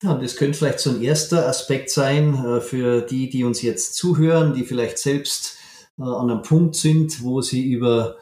Ja, 0.04 0.14
das 0.14 0.36
könnte 0.36 0.58
vielleicht 0.58 0.80
so 0.80 0.90
ein 0.90 1.02
erster 1.02 1.48
Aspekt 1.48 1.88
sein 1.88 2.34
äh, 2.34 2.60
für 2.60 3.00
die, 3.00 3.30
die 3.30 3.44
uns 3.44 3.62
jetzt 3.62 3.94
zuhören, 3.94 4.52
die 4.52 4.64
vielleicht 4.64 4.98
selbst 4.98 5.56
äh, 5.98 6.02
an 6.02 6.30
einem 6.30 6.42
Punkt 6.42 6.74
sind, 6.74 7.22
wo 7.22 7.40
sie 7.40 7.64
über 7.64 8.16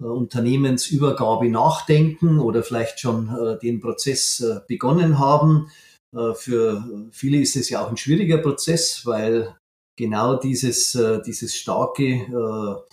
äh, 0.00 0.04
Unternehmensübergabe 0.04 1.50
nachdenken 1.50 2.38
oder 2.38 2.62
vielleicht 2.62 3.00
schon 3.00 3.58
den 3.62 3.80
Prozess 3.80 4.44
begonnen 4.68 5.18
haben. 5.18 5.70
Für 6.34 7.10
viele 7.10 7.38
ist 7.38 7.56
es 7.56 7.68
ja 7.68 7.84
auch 7.84 7.90
ein 7.90 7.96
schwieriger 7.96 8.38
Prozess, 8.38 9.04
weil 9.04 9.54
genau 9.96 10.36
dieses, 10.36 10.96
dieses 11.26 11.56
starke 11.56 12.84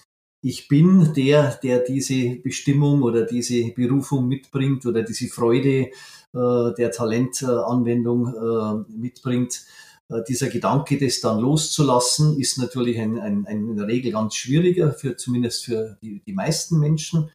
ich 0.43 0.67
bin 0.67 1.13
der, 1.13 1.55
der 1.63 1.79
diese 1.79 2.35
Bestimmung 2.35 3.01
oder 3.01 3.25
diese 3.25 3.71
Berufung 3.71 4.27
mitbringt 4.27 4.85
oder 4.85 5.01
diese 5.01 5.29
Freude 5.29 5.89
äh, 6.33 6.73
der 6.77 6.91
Talentanwendung 6.91 8.27
äh, 8.27 8.91
mitbringt. 8.91 9.61
Äh, 10.09 10.21
dieser 10.27 10.49
Gedanke, 10.49 10.97
das 10.97 11.21
dann 11.21 11.39
loszulassen, 11.39 12.37
ist 12.37 12.57
natürlich 12.57 12.99
ein, 12.99 13.17
ein, 13.19 13.47
ein 13.47 13.69
in 13.69 13.77
der 13.77 13.87
Regel 13.87 14.11
ganz 14.11 14.35
schwieriger, 14.35 14.91
für, 14.91 15.15
zumindest 15.15 15.63
für 15.63 15.97
die, 16.01 16.21
die 16.27 16.33
meisten 16.33 16.77
Menschen. 16.77 17.31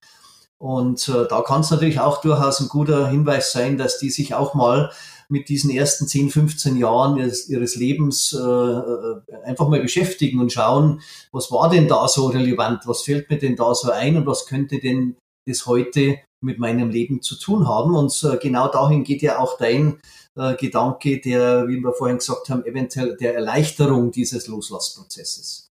Und 0.58 1.08
äh, 1.08 1.26
da 1.28 1.42
kann 1.42 1.60
es 1.60 1.70
natürlich 1.70 2.00
auch 2.00 2.20
durchaus 2.20 2.60
ein 2.60 2.68
guter 2.68 3.08
Hinweis 3.08 3.52
sein, 3.52 3.78
dass 3.78 3.98
die 3.98 4.10
sich 4.10 4.34
auch 4.34 4.54
mal 4.54 4.90
mit 5.28 5.48
diesen 5.48 5.70
ersten 5.70 6.08
10, 6.08 6.30
15 6.30 6.76
Jahren 6.76 7.16
ihres, 7.18 7.48
ihres 7.48 7.76
Lebens 7.76 8.32
äh, 8.32 8.38
äh, 8.38 9.20
einfach 9.44 9.68
mal 9.68 9.80
beschäftigen 9.80 10.40
und 10.40 10.52
schauen, 10.52 11.00
was 11.32 11.52
war 11.52 11.68
denn 11.68 11.86
da 11.86 12.08
so 12.08 12.26
relevant, 12.26 12.86
was 12.86 13.02
fällt 13.02 13.30
mir 13.30 13.38
denn 13.38 13.54
da 13.54 13.74
so 13.74 13.90
ein 13.90 14.16
und 14.16 14.26
was 14.26 14.46
könnte 14.46 14.80
denn 14.80 15.16
das 15.46 15.66
heute 15.66 16.18
mit 16.40 16.58
meinem 16.58 16.90
Leben 16.90 17.20
zu 17.20 17.36
tun 17.36 17.68
haben. 17.68 17.94
Und 17.94 18.24
äh, 18.24 18.38
genau 18.38 18.68
dahin 18.68 19.04
geht 19.04 19.22
ja 19.22 19.38
auch 19.38 19.58
dein 19.58 20.00
äh, 20.36 20.54
Gedanke, 20.56 21.20
der, 21.20 21.68
wie 21.68 21.78
wir 21.78 21.92
vorhin 21.92 22.18
gesagt 22.18 22.48
haben, 22.48 22.64
eventuell 22.64 23.16
der 23.16 23.34
Erleichterung 23.34 24.10
dieses 24.10 24.46
Loslassprozesses. 24.46 25.67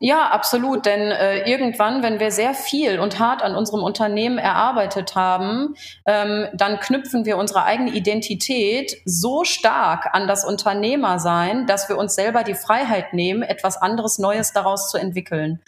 Ja, 0.00 0.28
absolut. 0.28 0.86
Denn 0.86 1.00
äh, 1.00 1.48
irgendwann, 1.48 2.02
wenn 2.02 2.20
wir 2.20 2.30
sehr 2.30 2.54
viel 2.54 2.98
und 2.98 3.18
hart 3.18 3.42
an 3.42 3.54
unserem 3.54 3.82
Unternehmen 3.82 4.38
erarbeitet 4.38 5.14
haben, 5.14 5.74
ähm, 6.06 6.48
dann 6.54 6.80
knüpfen 6.80 7.24
wir 7.24 7.36
unsere 7.36 7.64
eigene 7.64 7.90
Identität 7.92 8.96
so 9.04 9.44
stark 9.44 10.08
an 10.12 10.26
das 10.26 10.44
Unternehmersein, 10.44 11.66
dass 11.66 11.88
wir 11.88 11.98
uns 11.98 12.14
selber 12.14 12.42
die 12.42 12.54
Freiheit 12.54 13.12
nehmen, 13.12 13.42
etwas 13.42 13.76
anderes 13.76 14.18
Neues 14.18 14.52
daraus 14.52 14.90
zu 14.90 14.98
entwickeln. 14.98 15.60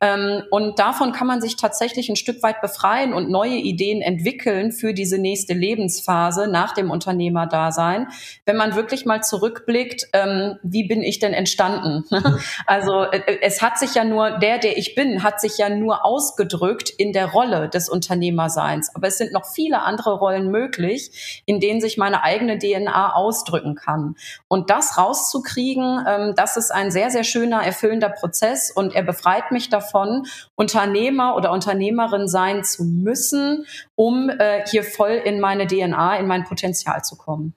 Ähm, 0.00 0.42
und 0.50 0.78
davon 0.78 1.12
kann 1.12 1.26
man 1.26 1.40
sich 1.40 1.56
tatsächlich 1.56 2.08
ein 2.08 2.16
Stück 2.16 2.42
weit 2.42 2.60
befreien 2.60 3.12
und 3.12 3.30
neue 3.30 3.56
Ideen 3.56 4.02
entwickeln 4.02 4.72
für 4.72 4.94
diese 4.94 5.18
nächste 5.18 5.54
Lebensphase 5.54 6.48
nach 6.48 6.74
dem 6.74 6.90
Unternehmerdasein, 6.90 8.08
wenn 8.46 8.56
man 8.56 8.74
wirklich 8.74 9.06
mal 9.06 9.22
zurückblickt, 9.22 10.08
ähm, 10.12 10.58
wie 10.62 10.84
bin 10.84 11.02
ich 11.02 11.18
denn 11.18 11.32
entstanden? 11.32 12.04
also 12.66 13.04
äh, 13.04 13.38
es 13.42 13.62
hat 13.62 13.69
sich 13.78 13.94
ja 13.94 14.04
nur, 14.04 14.38
der, 14.38 14.58
der 14.58 14.78
ich 14.78 14.94
bin, 14.94 15.22
hat 15.22 15.40
sich 15.40 15.58
ja 15.58 15.68
nur 15.68 16.04
ausgedrückt 16.04 16.90
in 16.90 17.12
der 17.12 17.26
Rolle 17.26 17.68
des 17.68 17.88
Unternehmerseins. 17.88 18.94
Aber 18.94 19.08
es 19.08 19.18
sind 19.18 19.32
noch 19.32 19.46
viele 19.46 19.82
andere 19.82 20.18
Rollen 20.18 20.50
möglich, 20.50 21.42
in 21.46 21.60
denen 21.60 21.80
sich 21.80 21.96
meine 21.96 22.22
eigene 22.22 22.58
DNA 22.58 23.14
ausdrücken 23.14 23.74
kann. 23.74 24.16
Und 24.48 24.70
das 24.70 24.98
rauszukriegen, 24.98 26.04
ähm, 26.08 26.34
das 26.36 26.56
ist 26.56 26.70
ein 26.70 26.90
sehr, 26.90 27.10
sehr 27.10 27.24
schöner, 27.24 27.62
erfüllender 27.62 28.08
Prozess 28.08 28.70
und 28.70 28.94
er 28.94 29.02
befreit 29.02 29.50
mich 29.52 29.68
davon, 29.68 30.26
Unternehmer 30.54 31.36
oder 31.36 31.52
Unternehmerin 31.52 32.28
sein 32.28 32.64
zu 32.64 32.84
müssen, 32.84 33.66
um 33.94 34.30
äh, 34.30 34.66
hier 34.68 34.84
voll 34.84 35.20
in 35.24 35.40
meine 35.40 35.66
DNA, 35.66 36.16
in 36.16 36.26
mein 36.26 36.44
Potenzial 36.44 37.02
zu 37.02 37.16
kommen. 37.16 37.54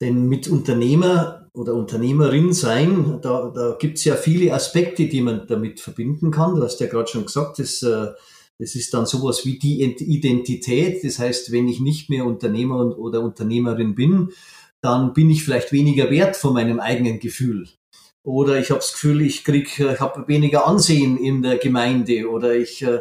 Denn 0.00 0.28
mit 0.28 0.46
Unternehmer 0.48 1.45
oder 1.56 1.74
Unternehmerin 1.74 2.52
sein, 2.52 3.18
da, 3.22 3.50
da 3.54 3.76
gibt 3.78 3.98
es 3.98 4.04
ja 4.04 4.14
viele 4.14 4.52
Aspekte, 4.52 5.08
die 5.08 5.22
man 5.22 5.46
damit 5.46 5.80
verbinden 5.80 6.30
kann. 6.30 6.54
Du 6.54 6.62
hast 6.62 6.80
ja 6.80 6.86
gerade 6.86 7.08
schon 7.08 7.24
gesagt, 7.24 7.58
das, 7.58 7.82
äh, 7.82 8.08
das 8.58 8.74
ist 8.74 8.92
dann 8.92 9.06
sowas 9.06 9.44
wie 9.44 9.58
die 9.58 9.82
Identität. 9.82 11.02
Das 11.02 11.18
heißt, 11.18 11.52
wenn 11.52 11.68
ich 11.68 11.80
nicht 11.80 12.10
mehr 12.10 12.26
Unternehmer 12.26 12.98
oder 12.98 13.22
Unternehmerin 13.22 13.94
bin, 13.94 14.32
dann 14.82 15.14
bin 15.14 15.30
ich 15.30 15.44
vielleicht 15.44 15.72
weniger 15.72 16.10
wert 16.10 16.36
von 16.36 16.52
meinem 16.52 16.78
eigenen 16.78 17.18
Gefühl. 17.18 17.68
Oder 18.22 18.58
ich 18.58 18.70
habe 18.70 18.80
das 18.80 18.92
Gefühl, 18.92 19.22
ich 19.22 19.44
krieg, 19.44 19.78
ich 19.78 20.00
habe 20.00 20.28
weniger 20.28 20.66
Ansehen 20.66 21.16
in 21.16 21.42
der 21.42 21.58
Gemeinde 21.58 22.28
oder 22.28 22.54
ich, 22.54 22.82
äh, 22.82 23.00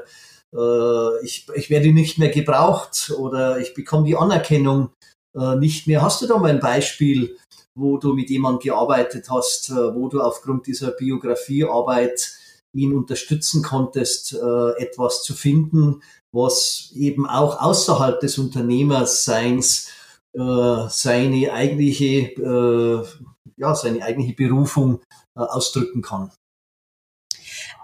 äh, 0.54 1.26
ich, 1.26 1.48
ich 1.56 1.70
werde 1.70 1.92
nicht 1.92 2.20
mehr 2.20 2.30
gebraucht 2.30 3.12
oder 3.18 3.60
ich 3.60 3.74
bekomme 3.74 4.06
die 4.06 4.16
Anerkennung 4.16 4.92
äh, 5.36 5.56
nicht 5.56 5.88
mehr. 5.88 6.02
Hast 6.02 6.22
du 6.22 6.28
da 6.28 6.38
mal 6.38 6.52
ein 6.52 6.60
Beispiel, 6.60 7.38
wo 7.76 7.98
du 7.98 8.14
mit 8.14 8.30
jemandem 8.30 8.72
gearbeitet 8.72 9.30
hast, 9.30 9.70
äh, 9.70 9.94
wo 9.94 10.08
du 10.08 10.22
aufgrund 10.22 10.66
dieser 10.66 10.92
Biografiearbeit 10.92 12.32
ihn 12.74 12.94
unterstützen 12.94 13.62
konntest, 13.62 14.34
äh, 14.34 14.82
etwas 14.82 15.24
zu 15.24 15.34
finden, 15.34 16.02
was 16.32 16.92
eben 16.96 17.28
auch 17.28 17.62
außerhalb 17.62 18.20
des 18.20 18.38
Unternehmerseins 18.38 19.90
äh, 20.34 20.88
seine 20.90 21.54
eigentliche, 21.54 23.06
ja, 23.58 23.74
seine 23.74 24.04
eigentliche 24.04 24.36
Berufung 24.36 25.00
ausdrücken 25.34 26.02
kann. 26.02 26.32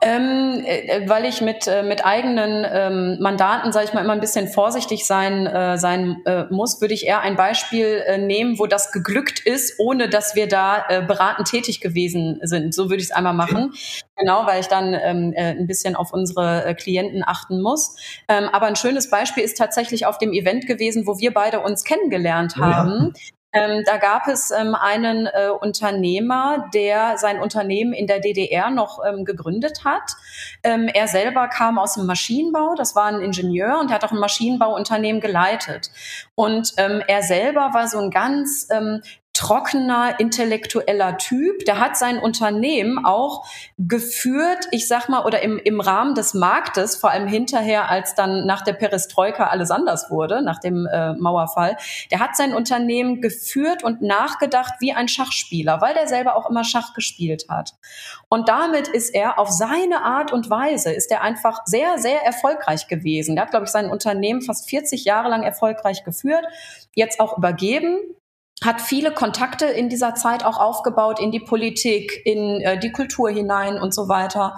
Ähm, 0.03 0.63
äh, 0.65 1.07
weil 1.07 1.25
ich 1.25 1.41
mit, 1.41 1.67
äh, 1.67 1.83
mit 1.83 2.03
eigenen 2.03 2.65
ähm, 2.67 3.17
Mandaten, 3.19 3.71
sage 3.71 3.85
ich 3.85 3.93
mal, 3.93 4.03
immer 4.03 4.13
ein 4.13 4.19
bisschen 4.19 4.47
vorsichtig 4.47 5.05
sein, 5.05 5.45
äh, 5.45 5.77
sein 5.77 6.21
äh, 6.25 6.45
muss, 6.49 6.81
würde 6.81 6.95
ich 6.95 7.05
eher 7.05 7.21
ein 7.21 7.35
Beispiel 7.35 8.03
äh, 8.07 8.17
nehmen, 8.17 8.57
wo 8.57 8.65
das 8.65 8.91
geglückt 8.91 9.39
ist, 9.39 9.79
ohne 9.79 10.09
dass 10.09 10.35
wir 10.35 10.47
da 10.47 10.85
äh, 10.89 11.01
beratend 11.03 11.49
tätig 11.49 11.81
gewesen 11.81 12.39
sind. 12.41 12.73
So 12.73 12.89
würde 12.89 12.97
ich 12.97 13.09
es 13.09 13.11
einmal 13.11 13.33
machen. 13.33 13.73
Genau, 14.17 14.47
weil 14.47 14.61
ich 14.61 14.67
dann 14.67 14.95
ähm, 14.95 15.33
äh, 15.35 15.51
ein 15.51 15.67
bisschen 15.67 15.95
auf 15.95 16.13
unsere 16.13 16.65
äh, 16.65 16.73
Klienten 16.73 17.23
achten 17.23 17.61
muss. 17.61 17.95
Ähm, 18.27 18.45
aber 18.51 18.65
ein 18.65 18.75
schönes 18.75 19.09
Beispiel 19.09 19.43
ist 19.43 19.57
tatsächlich 19.57 20.07
auf 20.07 20.17
dem 20.17 20.33
Event 20.33 20.65
gewesen, 20.65 21.05
wo 21.05 21.19
wir 21.19 21.31
beide 21.31 21.59
uns 21.59 21.83
kennengelernt 21.83 22.55
haben. 22.57 23.13
Ja. 23.13 23.21
Ähm, 23.53 23.83
da 23.85 23.97
gab 23.97 24.27
es 24.27 24.51
ähm, 24.51 24.75
einen 24.75 25.27
äh, 25.27 25.49
Unternehmer, 25.49 26.69
der 26.73 27.17
sein 27.17 27.41
Unternehmen 27.41 27.93
in 27.93 28.07
der 28.07 28.19
DDR 28.19 28.69
noch 28.69 28.99
ähm, 29.05 29.25
gegründet 29.25 29.83
hat. 29.83 30.13
Ähm, 30.63 30.87
er 30.87 31.07
selber 31.07 31.47
kam 31.47 31.77
aus 31.77 31.95
dem 31.95 32.05
Maschinenbau, 32.05 32.75
das 32.75 32.95
war 32.95 33.05
ein 33.05 33.21
Ingenieur 33.21 33.79
und 33.79 33.91
er 33.91 33.95
hat 33.95 34.05
auch 34.05 34.11
ein 34.11 34.19
Maschinenbauunternehmen 34.19 35.21
geleitet. 35.21 35.91
Und 36.35 36.73
ähm, 36.77 37.03
er 37.07 37.23
selber 37.23 37.71
war 37.73 37.87
so 37.87 37.99
ein 37.99 38.09
ganz 38.09 38.67
ähm, 38.71 39.01
trockener, 39.33 40.19
intellektueller 40.19 41.17
Typ. 41.17 41.63
Der 41.65 41.79
hat 41.79 41.95
sein 41.95 42.19
Unternehmen 42.19 43.05
auch 43.05 43.45
geführt, 43.77 44.67
ich 44.71 44.87
sag 44.87 45.07
mal, 45.07 45.25
oder 45.25 45.41
im, 45.41 45.57
im 45.57 45.79
Rahmen 45.79 46.15
des 46.15 46.33
Marktes, 46.33 46.97
vor 46.97 47.11
allem 47.11 47.27
hinterher, 47.27 47.89
als 47.89 48.13
dann 48.13 48.45
nach 48.45 48.61
der 48.61 48.73
Perestroika 48.73 49.47
alles 49.47 49.71
anders 49.71 50.11
wurde, 50.11 50.41
nach 50.41 50.59
dem 50.59 50.85
äh, 50.85 51.13
Mauerfall. 51.13 51.77
Der 52.11 52.19
hat 52.19 52.35
sein 52.35 52.53
Unternehmen 52.53 53.21
geführt 53.21 53.83
und 53.83 54.01
nachgedacht 54.01 54.73
wie 54.79 54.91
ein 54.91 55.07
Schachspieler, 55.07 55.79
weil 55.79 55.93
der 55.93 56.07
selber 56.07 56.35
auch 56.35 56.49
immer 56.49 56.65
Schach 56.65 56.93
gespielt 56.93 57.45
hat. 57.49 57.75
Und 58.27 58.49
damit 58.49 58.89
ist 58.89 59.13
er 59.13 59.39
auf 59.39 59.49
seine 59.49 60.03
Art 60.03 60.33
und 60.33 60.49
Weise, 60.49 60.91
ist 60.91 61.09
er 61.09 61.21
einfach 61.21 61.61
sehr, 61.65 61.97
sehr 61.99 62.23
erfolgreich 62.25 62.87
gewesen. 62.87 63.35
Der 63.35 63.45
hat, 63.45 63.51
glaube 63.51 63.65
ich, 63.65 63.71
sein 63.71 63.89
Unternehmen 63.89 64.41
fast 64.41 64.69
40 64.69 65.05
Jahre 65.05 65.29
lang 65.29 65.43
erfolgreich 65.43 66.03
geführt, 66.03 66.45
jetzt 66.93 67.21
auch 67.21 67.37
übergeben 67.37 67.97
hat 68.63 68.79
viele 68.79 69.11
Kontakte 69.11 69.65
in 69.65 69.89
dieser 69.89 70.13
Zeit 70.13 70.45
auch 70.45 70.57
aufgebaut 70.57 71.19
in 71.19 71.31
die 71.31 71.39
Politik, 71.39 72.21
in 72.25 72.61
äh, 72.61 72.79
die 72.79 72.91
Kultur 72.91 73.29
hinein 73.29 73.79
und 73.79 73.93
so 73.93 74.07
weiter. 74.07 74.55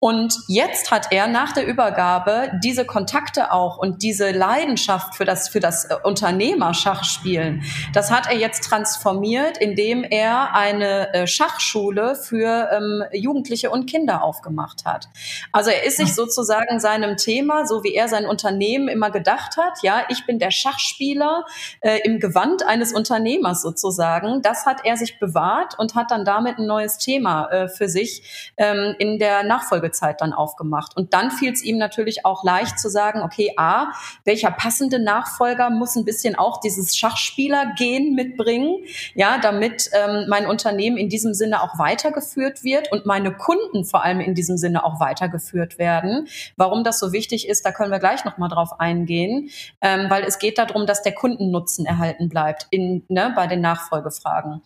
Und 0.00 0.32
jetzt 0.46 0.92
hat 0.92 1.08
er 1.10 1.26
nach 1.26 1.50
der 1.52 1.66
Übergabe 1.66 2.52
diese 2.62 2.84
Kontakte 2.84 3.50
auch 3.50 3.78
und 3.78 4.04
diese 4.04 4.30
Leidenschaft 4.30 5.16
für 5.16 5.24
das, 5.24 5.48
für 5.48 5.58
das 5.58 5.86
äh, 5.86 5.96
Unternehmerschachspielen, 6.04 7.64
das 7.92 8.12
hat 8.12 8.28
er 8.28 8.36
jetzt 8.36 8.62
transformiert, 8.62 9.58
indem 9.58 10.04
er 10.04 10.54
eine 10.54 11.12
äh, 11.14 11.26
Schachschule 11.26 12.14
für 12.14 12.70
ähm, 12.70 13.02
Jugendliche 13.12 13.70
und 13.70 13.86
Kinder 13.90 14.22
aufgemacht 14.22 14.84
hat. 14.84 15.08
Also 15.50 15.70
er 15.70 15.84
ist 15.84 15.96
sich 15.96 16.14
sozusagen 16.14 16.78
seinem 16.78 17.16
Thema, 17.16 17.66
so 17.66 17.82
wie 17.82 17.94
er 17.94 18.06
sein 18.06 18.26
Unternehmen 18.26 18.86
immer 18.86 19.10
gedacht 19.10 19.56
hat, 19.56 19.82
ja, 19.82 20.04
ich 20.10 20.26
bin 20.26 20.38
der 20.38 20.52
Schachspieler 20.52 21.44
äh, 21.80 21.98
im 22.04 22.20
Gewand 22.20 22.64
eines 22.64 22.92
Unternehmers 22.92 23.62
sozusagen, 23.62 24.42
das 24.42 24.64
hat 24.64 24.84
er 24.84 24.96
sich 24.96 25.18
bewahrt 25.18 25.76
und 25.76 25.96
hat 25.96 26.12
dann 26.12 26.24
damit 26.24 26.58
ein 26.58 26.66
neues 26.66 26.98
Thema 26.98 27.48
äh, 27.50 27.68
für 27.68 27.88
sich 27.88 28.52
ähm, 28.58 28.94
in 29.00 29.18
der 29.18 29.42
Nachfolge 29.42 29.87
Nachfolgezeit 29.88 30.20
dann 30.20 30.32
aufgemacht. 30.32 30.96
Und 30.96 31.14
dann 31.14 31.30
fiel 31.30 31.52
es 31.52 31.62
ihm 31.62 31.78
natürlich 31.78 32.24
auch 32.24 32.44
leicht 32.44 32.78
zu 32.78 32.88
sagen, 32.88 33.22
okay, 33.22 33.52
A, 33.56 33.88
welcher 34.24 34.50
passende 34.50 34.98
Nachfolger 34.98 35.70
muss 35.70 35.96
ein 35.96 36.04
bisschen 36.04 36.36
auch 36.36 36.60
dieses 36.60 36.96
Schachspieler-Gen 36.96 38.14
mitbringen, 38.14 38.84
ja, 39.14 39.38
damit 39.38 39.90
ähm, 39.92 40.26
mein 40.28 40.46
Unternehmen 40.46 40.96
in 40.96 41.08
diesem 41.08 41.34
Sinne 41.34 41.62
auch 41.62 41.78
weitergeführt 41.78 42.64
wird 42.64 42.92
und 42.92 43.06
meine 43.06 43.32
Kunden 43.32 43.84
vor 43.84 44.04
allem 44.04 44.20
in 44.20 44.34
diesem 44.34 44.56
Sinne 44.56 44.84
auch 44.84 45.00
weitergeführt 45.00 45.78
werden. 45.78 46.28
Warum 46.56 46.84
das 46.84 46.98
so 46.98 47.12
wichtig 47.12 47.48
ist, 47.48 47.64
da 47.64 47.72
können 47.72 47.90
wir 47.90 47.98
gleich 47.98 48.24
nochmal 48.24 48.48
drauf 48.48 48.80
eingehen, 48.80 49.50
ähm, 49.80 50.06
weil 50.08 50.24
es 50.24 50.38
geht 50.38 50.58
darum, 50.58 50.86
dass 50.86 51.02
der 51.02 51.14
Kundennutzen 51.14 51.86
erhalten 51.86 52.28
bleibt 52.28 52.66
in, 52.70 53.04
ne, 53.08 53.32
bei 53.34 53.46
den 53.46 53.60
Nachfolgefragen. 53.60 54.62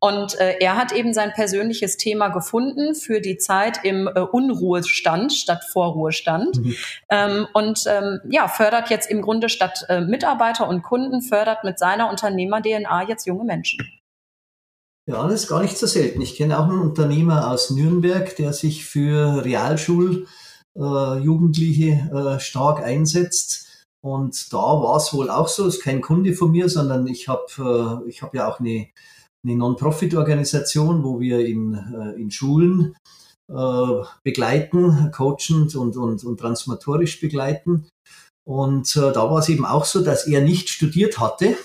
Und 0.00 0.38
äh, 0.40 0.56
er 0.60 0.76
hat 0.76 0.92
eben 0.92 1.12
sein 1.14 1.32
persönliches 1.32 1.96
Thema 1.96 2.28
gefunden 2.28 2.94
für 2.94 3.20
die 3.20 3.36
Zeit 3.38 3.84
im 3.84 4.08
äh, 4.08 4.20
Unruhestand 4.40 5.32
statt 5.32 5.64
Vorruhestand. 5.64 6.56
Mhm. 6.56 6.74
Ähm, 7.10 7.46
und 7.52 7.84
ähm, 7.86 8.20
ja, 8.30 8.48
fördert 8.48 8.90
jetzt 8.90 9.10
im 9.10 9.22
Grunde 9.22 9.48
statt 9.48 9.84
äh, 9.88 10.00
Mitarbeiter 10.00 10.68
und 10.68 10.82
Kunden, 10.82 11.22
fördert 11.22 11.64
mit 11.64 11.78
seiner 11.78 12.10
Unternehmer-DNA 12.10 13.08
jetzt 13.08 13.26
junge 13.26 13.44
Menschen. 13.44 13.86
Ja, 15.06 15.22
das 15.24 15.42
ist 15.42 15.48
gar 15.48 15.62
nicht 15.62 15.76
so 15.76 15.86
selten. 15.86 16.20
Ich 16.20 16.36
kenne 16.36 16.58
auch 16.58 16.68
einen 16.68 16.80
Unternehmer 16.80 17.50
aus 17.50 17.70
Nürnberg, 17.70 18.36
der 18.36 18.52
sich 18.52 18.84
für 18.84 19.44
Realschuljugendliche 19.44 22.10
äh, 22.12 22.36
äh, 22.36 22.40
stark 22.40 22.84
einsetzt. 22.84 23.66
Und 24.02 24.52
da 24.52 24.58
war 24.58 24.96
es 24.96 25.12
wohl 25.12 25.28
auch 25.28 25.48
so, 25.48 25.66
ist 25.66 25.82
kein 25.82 26.00
Kunde 26.00 26.32
von 26.32 26.52
mir, 26.52 26.68
sondern 26.68 27.06
ich 27.06 27.28
habe 27.28 28.02
äh, 28.04 28.08
ich 28.08 28.22
hab 28.22 28.34
ja 28.34 28.48
auch 28.48 28.60
eine, 28.60 28.86
eine 29.44 29.56
Non-Profit-Organisation, 29.56 31.02
wo 31.02 31.20
wir 31.20 31.44
in, 31.44 31.74
äh, 31.74 32.20
in 32.20 32.30
Schulen 32.30 32.96
begleiten, 34.22 35.10
coachend 35.12 35.74
und, 35.74 35.96
und, 35.96 36.22
und 36.22 36.38
transformatorisch 36.38 37.20
begleiten. 37.20 37.88
Und 38.44 38.96
äh, 38.96 39.12
da 39.12 39.30
war 39.30 39.38
es 39.38 39.48
eben 39.48 39.64
auch 39.64 39.84
so, 39.84 40.02
dass 40.02 40.26
er 40.26 40.40
nicht 40.40 40.68
studiert 40.68 41.18
hatte, 41.18 41.56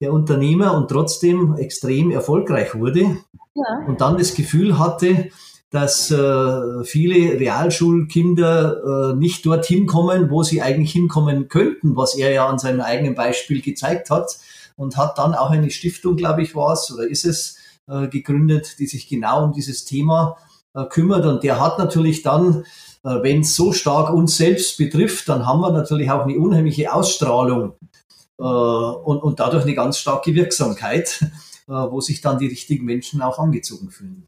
der 0.00 0.12
Unternehmer, 0.12 0.76
und 0.76 0.88
trotzdem 0.88 1.56
extrem 1.56 2.10
erfolgreich 2.10 2.74
wurde. 2.74 3.18
Ja. 3.54 3.86
Und 3.86 4.00
dann 4.00 4.18
das 4.18 4.34
Gefühl 4.34 4.78
hatte, 4.78 5.30
dass 5.70 6.10
äh, 6.10 6.84
viele 6.84 7.40
Realschulkinder 7.40 9.12
äh, 9.12 9.16
nicht 9.16 9.46
dorthin 9.46 9.86
kommen, 9.86 10.30
wo 10.30 10.42
sie 10.42 10.60
eigentlich 10.60 10.92
hinkommen 10.92 11.48
könnten, 11.48 11.96
was 11.96 12.14
er 12.14 12.30
ja 12.30 12.46
an 12.46 12.58
seinem 12.58 12.80
eigenen 12.82 13.14
Beispiel 13.14 13.62
gezeigt 13.62 14.10
hat. 14.10 14.38
Und 14.76 14.96
hat 14.96 15.18
dann 15.18 15.34
auch 15.34 15.50
eine 15.50 15.70
Stiftung, 15.70 16.16
glaube 16.16 16.42
ich, 16.42 16.54
war 16.54 16.72
es, 16.72 16.92
oder 16.92 17.06
ist 17.06 17.24
es, 17.24 17.56
äh, 17.88 18.08
gegründet, 18.08 18.78
die 18.78 18.86
sich 18.86 19.08
genau 19.08 19.44
um 19.44 19.52
dieses 19.52 19.84
Thema 19.84 20.36
äh, 20.38 20.51
kümmert. 20.90 21.26
Und 21.26 21.42
der 21.42 21.60
hat 21.60 21.78
natürlich 21.78 22.22
dann, 22.22 22.64
äh, 23.04 23.22
wenn 23.22 23.40
es 23.40 23.56
so 23.56 23.72
stark 23.72 24.12
uns 24.12 24.36
selbst 24.36 24.78
betrifft, 24.78 25.28
dann 25.28 25.46
haben 25.46 25.60
wir 25.60 25.72
natürlich 25.72 26.10
auch 26.10 26.24
eine 26.24 26.38
unheimliche 26.38 26.92
Ausstrahlung 26.92 27.74
äh, 28.38 28.42
und, 28.42 29.22
und 29.22 29.40
dadurch 29.40 29.64
eine 29.64 29.74
ganz 29.74 29.98
starke 29.98 30.34
Wirksamkeit, 30.34 31.24
wo 31.66 32.00
sich 32.00 32.20
dann 32.20 32.38
die 32.38 32.48
richtigen 32.48 32.84
Menschen 32.84 33.22
auch 33.22 33.38
angezogen 33.38 33.90
fühlen. 33.90 34.26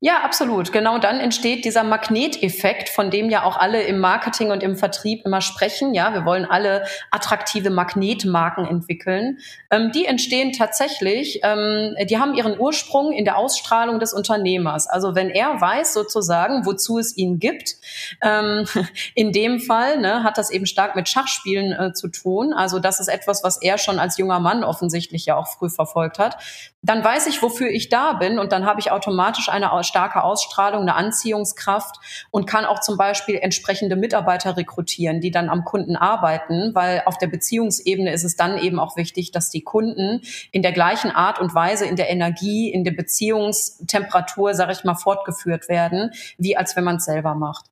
Ja, 0.00 0.22
absolut. 0.24 0.72
Genau 0.72 0.98
dann 0.98 1.20
entsteht 1.20 1.64
dieser 1.64 1.84
Magneteffekt, 1.84 2.88
von 2.88 3.12
dem 3.12 3.30
ja 3.30 3.44
auch 3.44 3.56
alle 3.56 3.82
im 3.82 4.00
Marketing 4.00 4.50
und 4.50 4.64
im 4.64 4.76
Vertrieb 4.76 5.24
immer 5.24 5.40
sprechen. 5.40 5.94
Ja, 5.94 6.12
wir 6.12 6.24
wollen 6.24 6.44
alle 6.44 6.84
attraktive 7.12 7.70
Magnetmarken 7.70 8.66
entwickeln. 8.66 9.38
Ähm, 9.70 9.92
die 9.92 10.04
entstehen 10.04 10.52
tatsächlich, 10.52 11.40
ähm, 11.44 11.94
die 12.10 12.18
haben 12.18 12.34
ihren 12.34 12.58
Ursprung 12.58 13.12
in 13.12 13.24
der 13.24 13.38
Ausstrahlung 13.38 14.00
des 14.00 14.12
Unternehmers. 14.12 14.88
Also 14.88 15.14
wenn 15.14 15.30
er 15.30 15.60
weiß 15.60 15.94
sozusagen, 15.94 16.66
wozu 16.66 16.98
es 16.98 17.16
ihn 17.16 17.38
gibt, 17.38 17.76
ähm, 18.20 18.66
in 19.14 19.30
dem 19.30 19.60
Fall 19.60 20.00
ne, 20.00 20.24
hat 20.24 20.38
das 20.38 20.50
eben 20.50 20.66
stark 20.66 20.96
mit 20.96 21.08
Schachspielen 21.08 21.72
äh, 21.72 21.92
zu 21.92 22.08
tun. 22.08 22.52
Also 22.52 22.80
das 22.80 22.98
ist 22.98 23.08
etwas, 23.08 23.44
was 23.44 23.62
er 23.62 23.78
schon 23.78 24.00
als 24.00 24.18
junger 24.18 24.40
Mann 24.40 24.64
offensichtlich 24.64 25.26
ja 25.26 25.36
auch 25.36 25.46
früh 25.46 25.70
verfolgt 25.70 26.18
hat. 26.18 26.36
Dann 26.82 27.02
weiß 27.02 27.26
ich, 27.26 27.42
wofür 27.42 27.68
ich 27.70 27.88
da 27.88 28.12
bin 28.12 28.38
und 28.38 28.52
dann 28.52 28.64
habe 28.64 28.78
ich 28.78 28.92
automatisch 28.92 29.48
eine 29.48 29.70
starke 29.82 30.22
Ausstrahlung, 30.22 30.82
eine 30.82 30.94
Anziehungskraft 30.94 31.96
und 32.30 32.46
kann 32.46 32.64
auch 32.64 32.80
zum 32.80 32.96
Beispiel 32.96 33.36
entsprechende 33.36 33.96
Mitarbeiter 33.96 34.56
rekrutieren, 34.56 35.20
die 35.20 35.32
dann 35.32 35.48
am 35.48 35.64
Kunden 35.64 35.96
arbeiten, 35.96 36.74
weil 36.74 37.02
auf 37.04 37.18
der 37.18 37.26
Beziehungsebene 37.26 38.12
ist 38.12 38.24
es 38.24 38.36
dann 38.36 38.58
eben 38.58 38.78
auch 38.78 38.96
wichtig, 38.96 39.32
dass 39.32 39.50
die 39.50 39.62
Kunden 39.62 40.20
in 40.52 40.62
der 40.62 40.72
gleichen 40.72 41.10
Art 41.10 41.40
und 41.40 41.52
Weise, 41.52 41.84
in 41.84 41.96
der 41.96 42.10
Energie, 42.10 42.70
in 42.70 42.84
der 42.84 42.92
Beziehungstemperatur, 42.92 44.54
sage 44.54 44.72
ich 44.72 44.84
mal, 44.84 44.94
fortgeführt 44.94 45.68
werden, 45.68 46.12
wie 46.36 46.56
als 46.56 46.76
wenn 46.76 46.84
man 46.84 46.96
es 46.96 47.04
selber 47.06 47.34
macht. 47.34 47.66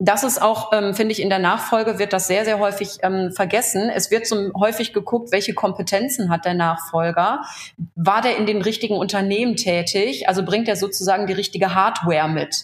Das 0.00 0.22
ist 0.22 0.40
auch, 0.40 0.72
ähm, 0.72 0.94
finde 0.94 1.10
ich, 1.10 1.20
in 1.20 1.28
der 1.28 1.40
Nachfolge 1.40 1.98
wird 1.98 2.12
das 2.12 2.28
sehr, 2.28 2.44
sehr 2.44 2.60
häufig 2.60 2.98
ähm, 3.02 3.32
vergessen. 3.32 3.90
Es 3.92 4.12
wird 4.12 4.28
so 4.28 4.52
häufig 4.56 4.92
geguckt, 4.92 5.32
welche 5.32 5.54
Kompetenzen 5.54 6.30
hat 6.30 6.44
der 6.44 6.54
Nachfolger? 6.54 7.42
War 7.96 8.22
der 8.22 8.36
in 8.36 8.46
den 8.46 8.62
richtigen 8.62 8.96
Unternehmen 8.96 9.56
tätig? 9.56 10.28
Also 10.28 10.44
bringt 10.44 10.68
er 10.68 10.76
sozusagen 10.76 11.26
die 11.26 11.32
richtige 11.32 11.74
Hardware 11.74 12.28
mit? 12.28 12.62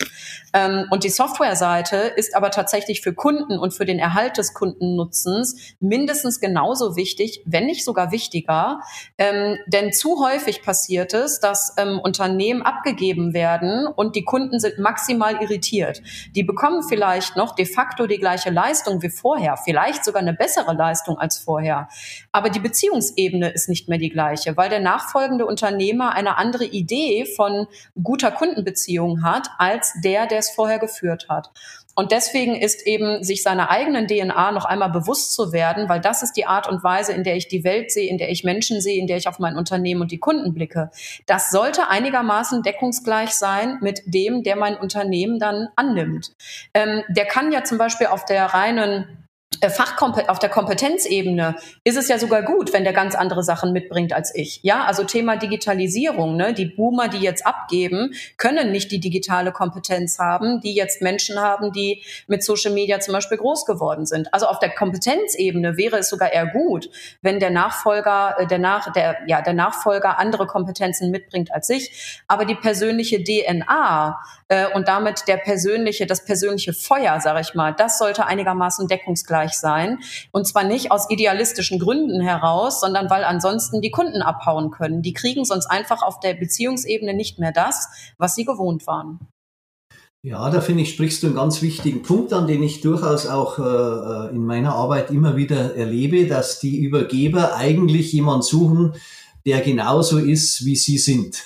Ähm, 0.52 0.86
und 0.90 1.02
die 1.02 1.08
Softwareseite 1.08 1.96
ist 1.96 2.36
aber 2.36 2.52
tatsächlich 2.52 3.00
für 3.00 3.12
Kunden 3.12 3.58
und 3.58 3.74
für 3.74 3.84
den 3.84 3.98
Erhalt 3.98 4.38
des 4.38 4.54
Kundennutzens 4.54 5.74
mindestens 5.80 6.40
genauso 6.40 6.94
wichtig, 6.94 7.42
wenn 7.44 7.66
nicht 7.66 7.84
sogar 7.84 8.12
wichtiger. 8.12 8.78
Ähm, 9.18 9.58
denn 9.66 9.92
zu 9.92 10.24
häufig 10.24 10.62
passiert 10.62 11.12
es, 11.12 11.40
dass 11.40 11.74
ähm, 11.78 11.98
Unternehmen 11.98 12.62
abgegeben 12.62 13.34
werden 13.34 13.88
und 13.88 14.14
die 14.14 14.24
Kunden 14.24 14.60
sind 14.60 14.78
maximal 14.78 15.42
irritiert. 15.42 16.00
Die 16.36 16.44
bekommen 16.44 16.84
vielleicht 16.84 17.23
noch 17.36 17.54
de 17.54 17.66
facto 17.66 18.06
die 18.06 18.18
gleiche 18.18 18.50
Leistung 18.50 19.02
wie 19.02 19.10
vorher, 19.10 19.56
vielleicht 19.56 20.04
sogar 20.04 20.22
eine 20.22 20.34
bessere 20.34 20.74
Leistung 20.74 21.18
als 21.18 21.38
vorher. 21.38 21.88
Aber 22.32 22.50
die 22.50 22.60
Beziehungsebene 22.60 23.50
ist 23.50 23.68
nicht 23.68 23.88
mehr 23.88 23.98
die 23.98 24.10
gleiche, 24.10 24.56
weil 24.56 24.70
der 24.70 24.80
nachfolgende 24.80 25.46
Unternehmer 25.46 26.12
eine 26.12 26.36
andere 26.36 26.64
Idee 26.64 27.26
von 27.36 27.66
guter 28.02 28.30
Kundenbeziehung 28.30 29.22
hat 29.22 29.48
als 29.58 29.94
der, 30.02 30.26
der 30.26 30.38
es 30.38 30.50
vorher 30.50 30.78
geführt 30.78 31.26
hat. 31.28 31.50
Und 31.94 32.12
deswegen 32.12 32.56
ist 32.56 32.86
eben, 32.86 33.22
sich 33.22 33.42
seiner 33.42 33.70
eigenen 33.70 34.06
DNA 34.06 34.52
noch 34.52 34.64
einmal 34.64 34.90
bewusst 34.90 35.32
zu 35.32 35.52
werden, 35.52 35.88
weil 35.88 36.00
das 36.00 36.22
ist 36.22 36.32
die 36.32 36.46
Art 36.46 36.68
und 36.68 36.82
Weise, 36.82 37.12
in 37.12 37.24
der 37.24 37.36
ich 37.36 37.48
die 37.48 37.64
Welt 37.64 37.92
sehe, 37.92 38.10
in 38.10 38.18
der 38.18 38.30
ich 38.30 38.44
Menschen 38.44 38.80
sehe, 38.80 38.98
in 38.98 39.06
der 39.06 39.16
ich 39.16 39.28
auf 39.28 39.38
mein 39.38 39.56
Unternehmen 39.56 40.02
und 40.02 40.10
die 40.10 40.18
Kunden 40.18 40.54
blicke. 40.54 40.90
Das 41.26 41.50
sollte 41.50 41.88
einigermaßen 41.88 42.62
deckungsgleich 42.62 43.30
sein 43.30 43.78
mit 43.80 44.02
dem, 44.06 44.42
der 44.42 44.56
mein 44.56 44.76
Unternehmen 44.76 45.38
dann 45.38 45.68
annimmt. 45.76 46.32
Ähm, 46.74 47.02
der 47.08 47.26
kann 47.26 47.52
ja 47.52 47.64
zum 47.64 47.78
Beispiel 47.78 48.08
auf 48.08 48.24
der 48.24 48.46
reinen 48.46 49.23
äh, 49.64 49.70
Fachkompe 49.70 50.28
auf 50.28 50.38
der 50.38 50.50
Kompetenzebene 50.50 51.56
ist 51.84 51.96
es 51.96 52.08
ja 52.08 52.18
sogar 52.18 52.42
gut, 52.42 52.72
wenn 52.72 52.84
der 52.84 52.92
ganz 52.92 53.14
andere 53.14 53.42
Sachen 53.42 53.72
mitbringt 53.72 54.12
als 54.12 54.34
ich. 54.34 54.60
Ja, 54.62 54.84
also 54.84 55.04
Thema 55.04 55.36
Digitalisierung, 55.36 56.36
ne? 56.36 56.52
Die 56.52 56.66
Boomer, 56.66 57.08
die 57.08 57.18
jetzt 57.18 57.46
abgeben, 57.46 58.14
können 58.36 58.72
nicht 58.72 58.92
die 58.92 59.00
digitale 59.00 59.52
Kompetenz 59.52 60.18
haben, 60.18 60.60
die 60.60 60.74
jetzt 60.74 61.00
Menschen 61.00 61.40
haben, 61.40 61.72
die 61.72 62.02
mit 62.26 62.44
Social 62.44 62.72
Media 62.72 63.00
zum 63.00 63.14
Beispiel 63.14 63.38
groß 63.38 63.64
geworden 63.64 64.04
sind. 64.04 64.32
Also 64.34 64.46
auf 64.46 64.58
der 64.58 64.70
Kompetenzebene 64.70 65.76
wäre 65.78 65.98
es 65.98 66.10
sogar 66.10 66.32
eher 66.32 66.46
gut, 66.46 66.90
wenn 67.22 67.40
der 67.40 67.50
Nachfolger, 67.50 68.36
äh, 68.38 68.46
der 68.46 68.58
nach, 68.58 68.92
der, 68.92 69.16
ja, 69.26 69.40
der 69.40 69.54
Nachfolger 69.54 70.18
andere 70.18 70.46
Kompetenzen 70.46 71.10
mitbringt 71.10 71.52
als 71.52 71.70
ich. 71.70 72.22
Aber 72.28 72.44
die 72.44 72.54
persönliche 72.54 73.24
DNA 73.24 74.18
äh, 74.54 74.66
und 74.74 74.88
damit 74.88 75.24
der 75.26 75.36
persönliche, 75.36 76.06
das 76.06 76.24
persönliche 76.24 76.72
Feuer, 76.72 77.20
sage 77.20 77.40
ich 77.40 77.54
mal, 77.54 77.72
das 77.72 77.98
sollte 77.98 78.26
einigermaßen 78.26 78.86
deckungsgleich 78.86 79.54
sein. 79.54 79.98
Und 80.30 80.46
zwar 80.46 80.64
nicht 80.64 80.92
aus 80.92 81.10
idealistischen 81.10 81.78
Gründen 81.78 82.20
heraus, 82.20 82.80
sondern 82.80 83.10
weil 83.10 83.24
ansonsten 83.24 83.80
die 83.80 83.90
Kunden 83.90 84.22
abhauen 84.22 84.70
können. 84.70 85.02
Die 85.02 85.12
kriegen 85.12 85.44
sonst 85.44 85.66
einfach 85.66 86.02
auf 86.02 86.20
der 86.20 86.34
Beziehungsebene 86.34 87.14
nicht 87.14 87.38
mehr 87.38 87.52
das, 87.52 87.88
was 88.18 88.34
sie 88.34 88.44
gewohnt 88.44 88.86
waren. 88.86 89.18
Ja, 90.22 90.48
da 90.48 90.62
finde 90.62 90.82
ich, 90.82 90.90
sprichst 90.90 91.22
du 91.22 91.26
einen 91.26 91.36
ganz 91.36 91.60
wichtigen 91.60 92.02
Punkt 92.02 92.32
an, 92.32 92.46
den 92.46 92.62
ich 92.62 92.80
durchaus 92.80 93.26
auch 93.26 93.58
äh, 93.58 94.34
in 94.34 94.46
meiner 94.46 94.74
Arbeit 94.74 95.10
immer 95.10 95.36
wieder 95.36 95.76
erlebe, 95.76 96.26
dass 96.26 96.60
die 96.60 96.78
Übergeber 96.78 97.56
eigentlich 97.56 98.12
jemanden 98.12 98.42
suchen, 98.42 98.94
der 99.44 99.60
genauso 99.60 100.18
ist, 100.18 100.64
wie 100.64 100.76
sie 100.76 100.96
sind. 100.96 101.44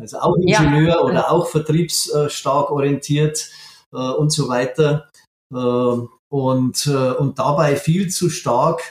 Also 0.00 0.18
auch 0.18 0.36
Ingenieur 0.36 0.88
ja. 0.88 1.00
oder 1.00 1.30
auch 1.30 1.48
vertriebsstark 1.48 2.70
orientiert 2.70 3.50
äh, 3.92 3.96
und 3.96 4.30
so 4.30 4.48
weiter. 4.48 5.10
Äh, 5.52 6.06
und, 6.30 6.86
äh, 6.86 7.12
und 7.12 7.38
dabei 7.38 7.76
viel 7.76 8.08
zu 8.08 8.28
stark 8.30 8.82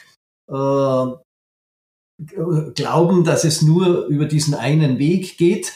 äh, 0.49 1.05
glauben, 2.73 3.23
dass 3.23 3.43
es 3.43 3.61
nur 3.61 4.05
über 4.07 4.25
diesen 4.25 4.55
einen 4.55 4.97
Weg 4.97 5.37
geht. 5.37 5.73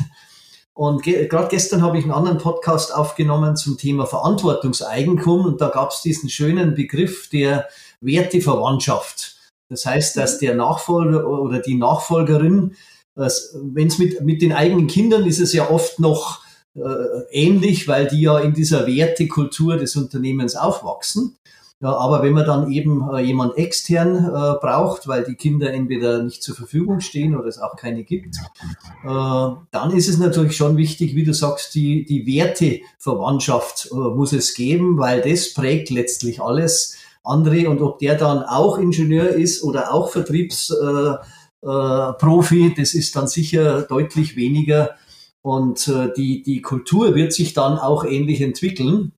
Und 0.74 1.04
ge 1.04 1.28
gerade 1.28 1.50
gestern 1.50 1.82
habe 1.84 1.98
ich 1.98 2.04
einen 2.06 2.14
anderen 2.14 2.40
Podcast 2.40 2.96
aufgenommen 2.96 3.56
zum 3.56 3.78
Thema 3.78 4.08
Verantwortungseigentum 4.08 5.46
und 5.46 5.62
da 5.62 5.68
gab 5.68 5.92
es 5.92 6.02
diesen 6.02 6.30
schönen 6.30 6.74
Begriff 6.74 7.30
der 7.30 7.68
Werteverwandtschaft. 8.00 9.38
Das 9.70 9.86
heißt, 9.86 10.18
dass 10.18 10.40
der 10.40 10.56
Nachfolger 10.56 11.28
oder 11.28 11.60
die 11.60 11.76
Nachfolgerin, 11.76 12.76
wenn 13.16 13.88
es 13.88 13.98
mit, 13.98 14.22
mit 14.22 14.42
den 14.42 14.54
eigenen 14.54 14.88
Kindern 14.88 15.26
ist 15.26 15.40
es 15.40 15.54
ja 15.54 15.70
oft 15.70 16.00
noch 16.00 16.42
äh, 16.76 16.82
ähnlich, 17.32 17.88
weil 17.88 18.08
die 18.08 18.22
ja 18.22 18.40
in 18.40 18.54
dieser 18.54 18.88
Wertekultur 18.88 19.78
des 19.78 19.96
Unternehmens 19.96 20.56
aufwachsen. 20.56 21.38
Ja, 21.82 21.98
aber 21.98 22.22
wenn 22.22 22.34
man 22.34 22.46
dann 22.46 22.72
eben 22.72 23.10
äh, 23.12 23.22
jemand 23.22 23.58
extern 23.58 24.26
äh, 24.26 24.30
braucht, 24.62 25.08
weil 25.08 25.24
die 25.24 25.34
Kinder 25.34 25.74
entweder 25.74 26.22
nicht 26.22 26.44
zur 26.44 26.56
Verfügung 26.56 27.00
stehen 27.00 27.36
oder 27.36 27.48
es 27.48 27.58
auch 27.58 27.76
keine 27.76 28.04
gibt, 28.04 28.36
äh, 28.38 29.08
dann 29.08 29.92
ist 29.92 30.08
es 30.08 30.20
natürlich 30.20 30.56
schon 30.56 30.78
wichtig, 30.78 31.16
wie 31.16 31.24
du 31.24 31.34
sagst, 31.34 31.74
die, 31.74 32.06
die 32.06 32.28
Werteverwandtschaft 32.28 33.90
äh, 33.92 33.96
muss 33.96 34.32
es 34.32 34.54
geben, 34.54 35.00
weil 35.00 35.22
das 35.22 35.56
prägt 35.56 35.90
letztlich 35.90 36.40
alles 36.40 36.98
andere 37.24 37.68
und 37.68 37.82
ob 37.82 37.98
der 37.98 38.16
dann 38.16 38.44
auch 38.44 38.78
Ingenieur 38.78 39.30
ist 39.30 39.64
oder 39.64 39.92
auch 39.92 40.10
Vertriebsprofi, 40.10 41.16
äh, 41.16 41.18
äh, 41.62 42.74
das 42.78 42.94
ist 42.94 43.16
dann 43.16 43.28
sicher 43.28 43.84
deutlich 43.84 44.36
weniger 44.36 44.96
und 45.42 45.88
äh, 45.88 46.12
die, 46.16 46.44
die 46.44 46.62
Kultur 46.62 47.16
wird 47.16 47.34
sich 47.34 47.54
dann 47.54 47.78
auch 47.78 48.04
ähnlich 48.04 48.42
entwickeln 48.42 49.14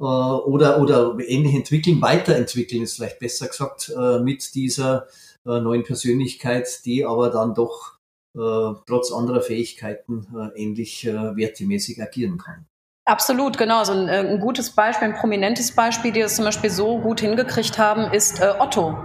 äh, 0.00 0.04
oder, 0.04 0.80
oder 0.80 1.16
ähnlich 1.20 1.54
entwickeln, 1.54 2.00
weiterentwickeln 2.00 2.82
ist 2.82 2.96
vielleicht 2.96 3.18
besser 3.18 3.48
gesagt, 3.48 3.92
äh, 3.94 4.18
mit 4.20 4.54
dieser 4.54 5.06
äh, 5.44 5.60
neuen 5.60 5.84
Persönlichkeit, 5.84 6.84
die 6.84 7.04
aber 7.04 7.30
dann 7.30 7.54
doch 7.54 7.98
trotz 8.32 9.10
anderer 9.10 9.40
Fähigkeiten 9.40 10.24
ähnlich 10.54 11.04
wertemäßig 11.04 12.00
agieren 12.00 12.38
kann. 12.38 12.64
Absolut, 13.10 13.58
genau. 13.58 13.82
So 13.82 13.92
ein, 13.92 14.08
äh, 14.08 14.20
ein, 14.20 14.38
gutes 14.38 14.70
Beispiel, 14.70 15.08
ein 15.08 15.16
prominentes 15.16 15.72
Beispiel, 15.72 16.12
die 16.12 16.20
das 16.20 16.36
zum 16.36 16.44
Beispiel 16.44 16.70
so 16.70 16.98
gut 16.98 17.18
hingekriegt 17.18 17.76
haben, 17.76 18.12
ist 18.12 18.40
äh, 18.40 18.52
Otto. 18.56 18.96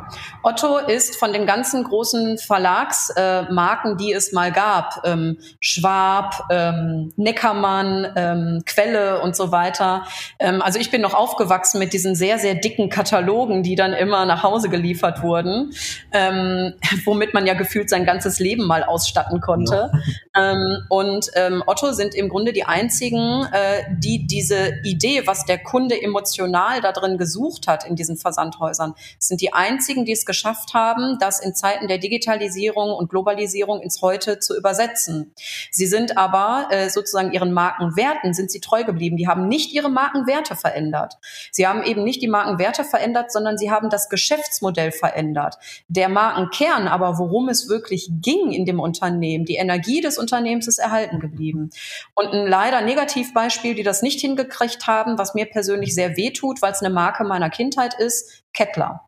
Otto 0.43 0.77
ist 0.77 1.15
von 1.15 1.33
den 1.33 1.47
ganzen 1.47 1.83
großen 1.83 2.37
Verlagsmarken, 2.37 3.93
äh, 3.93 3.95
die 3.95 4.13
es 4.13 4.31
mal 4.31 4.51
gab, 4.51 5.01
ähm, 5.05 5.39
Schwab, 5.59 6.43
ähm, 6.51 7.13
Neckermann, 7.15 8.13
ähm, 8.15 8.61
Quelle 8.67 9.21
und 9.21 9.35
so 9.35 9.51
weiter. 9.51 10.05
Ähm, 10.37 10.61
also 10.61 10.77
ich 10.77 10.91
bin 10.91 11.01
noch 11.01 11.15
aufgewachsen 11.15 11.79
mit 11.79 11.91
diesen 11.91 12.13
sehr, 12.13 12.37
sehr 12.37 12.53
dicken 12.53 12.91
Katalogen, 12.91 13.63
die 13.63 13.73
dann 13.73 13.93
immer 13.93 14.27
nach 14.27 14.43
Hause 14.43 14.69
geliefert 14.69 15.23
wurden, 15.23 15.73
ähm, 16.11 16.75
womit 17.05 17.33
man 17.33 17.47
ja 17.47 17.55
gefühlt 17.55 17.89
sein 17.89 18.05
ganzes 18.05 18.37
Leben 18.37 18.67
mal 18.67 18.83
ausstatten 18.83 19.41
konnte. 19.41 19.89
Ja. 20.35 20.51
Ähm, 20.51 20.85
und 20.89 21.31
Otto 21.65 21.91
sind 21.91 22.13
im 22.13 22.29
Grunde 22.29 22.53
die 22.53 22.65
einzigen, 22.65 23.47
äh, 23.51 23.94
die 23.99 24.27
diese 24.27 24.73
Idee, 24.83 25.25
was 25.25 25.45
der 25.45 25.57
Kunde 25.57 26.01
emotional 26.01 26.81
da 26.81 26.91
drin 26.91 27.17
gesucht 27.17 27.67
hat 27.67 27.85
in 27.85 27.95
diesen 27.95 28.17
Versandhäusern, 28.17 28.93
sind 29.19 29.41
die 29.41 29.53
einzigen, 29.53 30.05
die 30.05 30.11
es 30.11 30.25
geschafft 30.25 30.73
haben, 30.73 31.17
das 31.19 31.39
in 31.39 31.55
Zeiten 31.55 31.87
der 31.87 31.97
Digitalisierung 31.97 32.93
und 32.93 33.09
Globalisierung 33.09 33.81
ins 33.81 34.01
Heute 34.01 34.39
zu 34.39 34.57
übersetzen. 34.57 35.33
Sie 35.71 35.87
sind 35.87 36.17
aber 36.17 36.67
äh, 36.71 36.89
sozusagen 36.89 37.31
ihren 37.31 37.53
Markenwerten 37.53 38.33
sind 38.33 38.51
sie 38.51 38.59
treu 38.59 38.83
geblieben. 38.83 39.17
Die 39.17 39.27
haben 39.27 39.47
nicht 39.47 39.73
ihre 39.73 39.89
Markenwerte 39.89 40.55
verändert. 40.55 41.15
Sie 41.51 41.67
haben 41.67 41.83
eben 41.83 42.03
nicht 42.03 42.21
die 42.21 42.27
Markenwerte 42.27 42.83
verändert, 42.83 43.31
sondern 43.31 43.57
sie 43.57 43.71
haben 43.71 43.89
das 43.89 44.09
Geschäftsmodell 44.09 44.91
verändert. 44.91 45.57
Der 45.87 46.09
Markenkern 46.09 46.87
aber, 46.87 47.17
worum 47.17 47.49
es 47.49 47.69
wirklich 47.69 48.09
ging 48.21 48.51
in 48.51 48.65
dem 48.65 48.79
Unternehmen, 48.79 49.45
die 49.45 49.55
Energie 49.55 50.01
des 50.01 50.17
Unternehmens 50.17 50.67
ist 50.67 50.79
erhalten 50.79 51.19
geblieben. 51.19 51.69
Und 52.13 52.27
ein 52.27 52.47
leider 52.47 52.81
Negativbeispiel, 52.81 53.75
die 53.75 53.83
das 53.85 54.01
nicht 54.01 54.19
hingekriegt 54.19 54.87
haben, 54.87 55.17
was 55.17 55.33
mir 55.33 55.45
persönlich 55.45 55.95
sehr 55.95 56.17
weh 56.17 56.31
tut, 56.31 56.61
weil 56.61 56.73
es 56.73 56.81
eine 56.81 56.93
Marke 56.93 57.23
meiner 57.23 57.49
Kindheit 57.49 57.93
ist, 57.99 58.43
Kettler. 58.53 59.05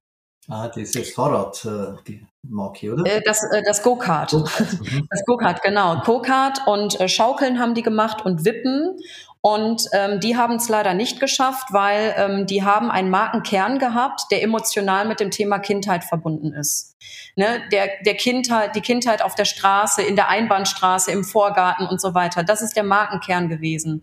Ah, 0.50 0.68
ist 0.68 1.13
Fahrrad, 1.13 1.66
äh, 1.66 2.20
Marke, 2.44 2.94
oder? 2.94 3.06
Äh, 3.06 3.22
das, 3.22 3.44
äh, 3.52 3.62
das 3.66 3.84
Go-Kart. 3.84 4.32
Go 4.32 4.40
mhm. 4.40 5.08
das 5.10 5.26
Go-Kart, 5.26 5.62
genau. 5.62 6.02
Go-Kart 6.06 6.60
und 6.68 7.00
äh, 7.02 7.10
Schaukeln 7.10 7.60
haben 7.60 7.74
die 7.74 7.82
gemacht 7.82 8.26
und 8.26 8.46
Wippen. 8.46 8.98
Und 9.48 9.88
ähm, 9.94 10.20
die 10.20 10.36
haben 10.36 10.56
es 10.56 10.68
leider 10.68 10.94
nicht 10.94 11.22
geschafft, 11.22 11.68
weil 11.72 12.14
ähm, 12.18 12.48
die 12.48 12.66
haben 12.66 12.92
einen 12.92 13.10
Markenkern 13.10 13.80
gehabt, 13.80 14.24
der 14.30 14.44
emotional 14.44 15.08
mit 15.08 15.22
dem 15.22 15.32
Thema 15.32 15.58
Kindheit 15.60 16.04
verbunden 16.04 16.52
ist. 16.52 16.98
Ne, 17.38 17.62
der, 17.72 17.88
der 18.06 18.16
Kindheit, 18.16 18.76
die 18.76 18.82
Kindheit 18.82 19.22
auf 19.22 19.36
der 19.36 19.46
Straße, 19.46 20.02
in 20.02 20.18
der 20.18 20.28
Einbahnstraße, 20.28 21.12
im 21.12 21.24
Vorgarten 21.24 21.88
und 21.88 22.02
so 22.02 22.14
weiter. 22.14 22.44
Das 22.44 22.62
ist 22.62 22.76
der 22.76 22.84
Markenkern 22.84 23.48
gewesen. 23.48 24.02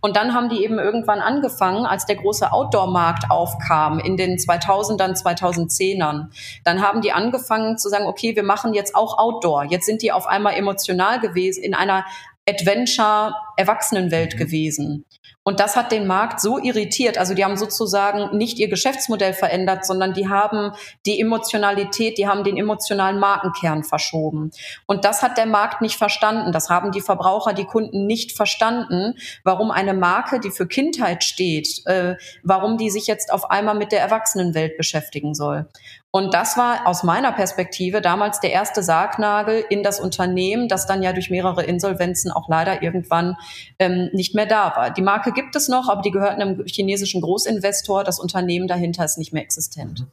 Und 0.00 0.16
dann 0.16 0.32
haben 0.32 0.48
die 0.48 0.64
eben 0.64 0.78
irgendwann 0.78 1.20
angefangen, 1.20 1.84
als 1.84 2.06
der 2.06 2.16
große 2.16 2.50
Outdoor-Markt 2.50 3.30
aufkam 3.30 3.98
in 3.98 4.16
den 4.16 4.38
2000ern, 4.38 5.20
2010ern. 5.20 6.28
Dann 6.64 6.80
haben 6.80 7.02
die 7.02 7.12
angefangen 7.12 7.76
zu 7.76 7.90
sagen, 7.90 8.06
okay, 8.06 8.34
wir 8.34 8.44
machen 8.44 8.72
jetzt 8.72 8.94
auch 8.94 9.18
Outdoor. 9.18 9.64
Jetzt 9.64 9.84
sind 9.84 10.00
die 10.00 10.12
auf 10.12 10.26
einmal 10.26 10.54
emotional 10.54 11.20
gewesen 11.20 11.62
in 11.62 11.74
einer 11.74 12.06
Adventure-Erwachsenenwelt 12.48 14.34
mhm. 14.34 14.38
gewesen. 14.38 15.04
Und 15.48 15.60
das 15.60 15.76
hat 15.76 15.92
den 15.92 16.08
Markt 16.08 16.40
so 16.40 16.58
irritiert. 16.58 17.18
Also 17.18 17.32
die 17.32 17.44
haben 17.44 17.56
sozusagen 17.56 18.36
nicht 18.36 18.58
ihr 18.58 18.68
Geschäftsmodell 18.68 19.32
verändert, 19.32 19.86
sondern 19.86 20.12
die 20.12 20.28
haben 20.28 20.72
die 21.06 21.20
Emotionalität, 21.20 22.18
die 22.18 22.26
haben 22.26 22.42
den 22.42 22.56
emotionalen 22.56 23.20
Markenkern 23.20 23.84
verschoben. 23.84 24.50
Und 24.86 25.04
das 25.04 25.22
hat 25.22 25.38
der 25.38 25.46
Markt 25.46 25.82
nicht 25.82 25.98
verstanden. 25.98 26.50
Das 26.50 26.68
haben 26.68 26.90
die 26.90 27.00
Verbraucher, 27.00 27.52
die 27.52 27.64
Kunden 27.64 28.06
nicht 28.06 28.32
verstanden, 28.32 29.14
warum 29.44 29.70
eine 29.70 29.94
Marke, 29.94 30.40
die 30.40 30.50
für 30.50 30.66
Kindheit 30.66 31.22
steht, 31.22 31.86
äh, 31.86 32.16
warum 32.42 32.76
die 32.76 32.90
sich 32.90 33.06
jetzt 33.06 33.32
auf 33.32 33.48
einmal 33.48 33.76
mit 33.76 33.92
der 33.92 34.00
Erwachsenenwelt 34.00 34.76
beschäftigen 34.76 35.32
soll. 35.32 35.68
Und 36.16 36.32
das 36.32 36.56
war 36.56 36.86
aus 36.86 37.02
meiner 37.02 37.30
Perspektive 37.30 38.00
damals 38.00 38.40
der 38.40 38.50
erste 38.50 38.82
Sargnagel 38.82 39.62
in 39.68 39.82
das 39.82 40.00
Unternehmen, 40.00 40.66
das 40.66 40.86
dann 40.86 41.02
ja 41.02 41.12
durch 41.12 41.28
mehrere 41.28 41.62
Insolvenzen 41.62 42.30
auch 42.30 42.48
leider 42.48 42.82
irgendwann 42.82 43.36
ähm, 43.78 44.08
nicht 44.14 44.34
mehr 44.34 44.46
da 44.46 44.72
war. 44.74 44.88
Die 44.88 45.02
Marke 45.02 45.30
gibt 45.32 45.54
es 45.56 45.68
noch, 45.68 45.90
aber 45.90 46.00
die 46.00 46.10
gehört 46.10 46.40
einem 46.40 46.64
chinesischen 46.64 47.20
Großinvestor. 47.20 48.02
Das 48.02 48.18
Unternehmen 48.18 48.66
dahinter 48.66 49.04
ist 49.04 49.18
nicht 49.18 49.34
mehr 49.34 49.42
existent. 49.42 50.06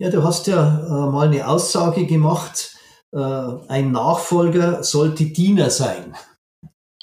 Ja, 0.00 0.10
du 0.10 0.24
hast 0.24 0.48
ja 0.48 0.80
äh, 0.84 1.10
mal 1.12 1.28
eine 1.28 1.46
Aussage 1.46 2.04
gemacht, 2.06 2.76
äh, 3.12 3.18
ein 3.20 3.92
Nachfolger 3.92 4.82
sollte 4.82 5.26
Diener 5.26 5.70
sein. 5.70 6.16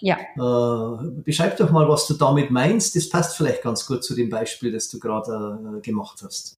Ja. 0.01 0.17
Äh, 0.35 1.21
beschreib 1.23 1.55
doch 1.55 1.71
mal, 1.71 1.87
was 1.87 2.07
du 2.07 2.15
damit 2.15 2.51
meinst. 2.51 2.97
Das 2.97 3.07
passt 3.07 3.37
vielleicht 3.37 3.63
ganz 3.63 3.85
gut 3.85 4.03
zu 4.03 4.15
dem 4.15 4.29
Beispiel, 4.29 4.73
das 4.73 4.89
du 4.89 4.99
gerade 4.99 5.77
äh, 5.77 5.79
gemacht 5.79 6.21
hast. 6.25 6.57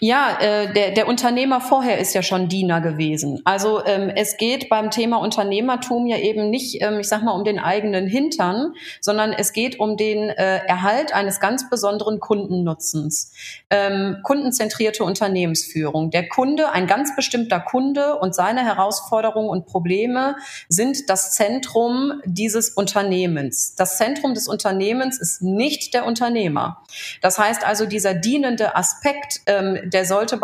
Ja, 0.00 0.38
äh, 0.40 0.72
der, 0.72 0.92
der 0.92 1.08
Unternehmer 1.08 1.60
vorher 1.60 1.98
ist 1.98 2.14
ja 2.14 2.22
schon 2.22 2.48
Diener 2.48 2.80
gewesen. 2.80 3.42
Also 3.44 3.84
ähm, 3.84 4.12
es 4.14 4.36
geht 4.36 4.68
beim 4.68 4.92
Thema 4.92 5.16
Unternehmertum 5.16 6.06
ja 6.06 6.18
eben 6.18 6.50
nicht, 6.50 6.80
ähm, 6.82 7.00
ich 7.00 7.08
sag 7.08 7.24
mal, 7.24 7.32
um 7.32 7.42
den 7.42 7.58
eigenen 7.58 8.06
Hintern, 8.06 8.74
sondern 9.00 9.32
es 9.32 9.52
geht 9.52 9.80
um 9.80 9.96
den 9.96 10.28
äh, 10.28 10.58
Erhalt 10.66 11.12
eines 11.12 11.40
ganz 11.40 11.68
besonderen 11.68 12.20
Kundennutzens. 12.20 13.32
Ähm, 13.70 14.18
kundenzentrierte 14.22 15.02
Unternehmensführung. 15.02 16.12
Der 16.12 16.28
Kunde, 16.28 16.70
ein 16.70 16.86
ganz 16.86 17.16
bestimmter 17.16 17.58
Kunde 17.58 18.20
und 18.20 18.36
seine 18.36 18.64
Herausforderungen 18.64 19.48
und 19.48 19.66
Probleme 19.66 20.36
sind 20.68 21.10
das 21.10 21.34
Zentrum 21.34 22.22
dieses 22.24 22.70
Unternehmens. 22.70 23.74
Das 23.74 23.96
Zentrum 23.96 24.34
des 24.34 24.46
Unternehmens 24.46 25.20
ist 25.20 25.42
nicht 25.42 25.92
der 25.92 26.06
Unternehmer. 26.06 26.84
Das 27.20 27.36
heißt 27.36 27.66
also, 27.66 27.84
dieser 27.84 28.14
dienende 28.14 28.76
Aspekt, 28.76 29.40
ähm, 29.48 29.90
der 29.90 30.04
sollte, 30.04 30.38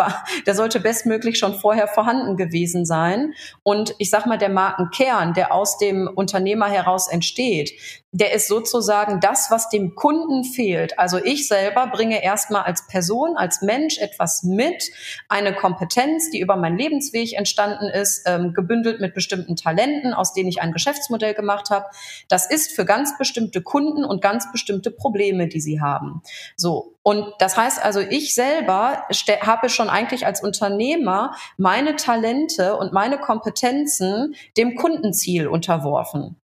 der 0.47 0.55
sollte 0.55 0.81
bestmöglich 0.81 1.39
schon 1.39 1.55
vorher 1.55 1.87
vorhanden 1.87 2.37
gewesen 2.37 2.85
sein. 2.85 3.35
Und 3.63 3.95
ich 3.99 4.11
sag 4.11 4.27
mal, 4.27 4.39
der 4.39 4.49
Markenkern, 4.49 5.35
der 5.35 5.53
aus 5.53 5.79
dem 5.79 6.09
Unternehmer 6.13 6.69
heraus 6.69 7.07
entsteht, 7.09 7.73
der 8.15 8.33
ist 8.33 8.47
sozusagen 8.47 9.19
das, 9.19 9.51
was 9.51 9.69
dem 9.69 9.97
Kunden 9.97 10.45
fehlt. 10.45 11.01
Also 11.01 11.19
ich 11.19 11.49
selber 11.49 11.89
bringe 11.89 12.23
erstmal 12.23 12.63
als 12.63 12.87
Person, 12.87 13.37
als 13.37 13.61
Mensch 13.61 13.99
etwas 13.99 14.45
mit, 14.45 14.93
eine 15.29 15.53
Kompetenz, 15.53 16.31
die 16.31 16.39
über 16.39 16.55
meinen 16.55 16.79
Lebensweg 16.79 17.33
entstanden 17.37 17.87
ist, 17.87 18.23
ähm, 18.27 18.55
gebündelt 18.55 19.01
mit 19.01 19.15
bestimmten 19.15 19.57
Talenten, 19.57 20.15
aus 20.15 20.33
denen 20.33 20.49
ich 20.49 20.63
ein 20.63 20.73
Geschäftsmodell 20.73 21.35
gemacht 21.35 21.71
habe. 21.71 21.87
Das 22.29 22.49
ist 22.49 22.71
für 22.71 22.85
ganz 22.85 23.19
bestimmte 23.19 23.63
Kunden 23.63 24.05
und 24.05 24.23
ganz 24.23 24.51
bestimmte 24.53 24.93
Probleme, 24.93 25.49
die 25.49 25.61
sie 25.61 25.81
haben. 25.81 26.23
So. 26.57 26.95
Und 27.03 27.27
das 27.41 27.57
heißt 27.57 27.85
also, 27.85 27.99
ich 27.99 28.35
selber 28.35 29.03
habe 29.43 29.69
schon 29.69 29.91
eigentlich 29.91 30.25
als 30.25 30.41
Unternehmer 30.41 31.35
meine 31.59 31.97
Talente 31.97 32.77
und 32.77 32.93
meine 32.93 33.19
Kompetenzen 33.19 34.37
dem 34.57 34.77
Kundenziel 34.77 35.49
unterworfen. 35.49 36.41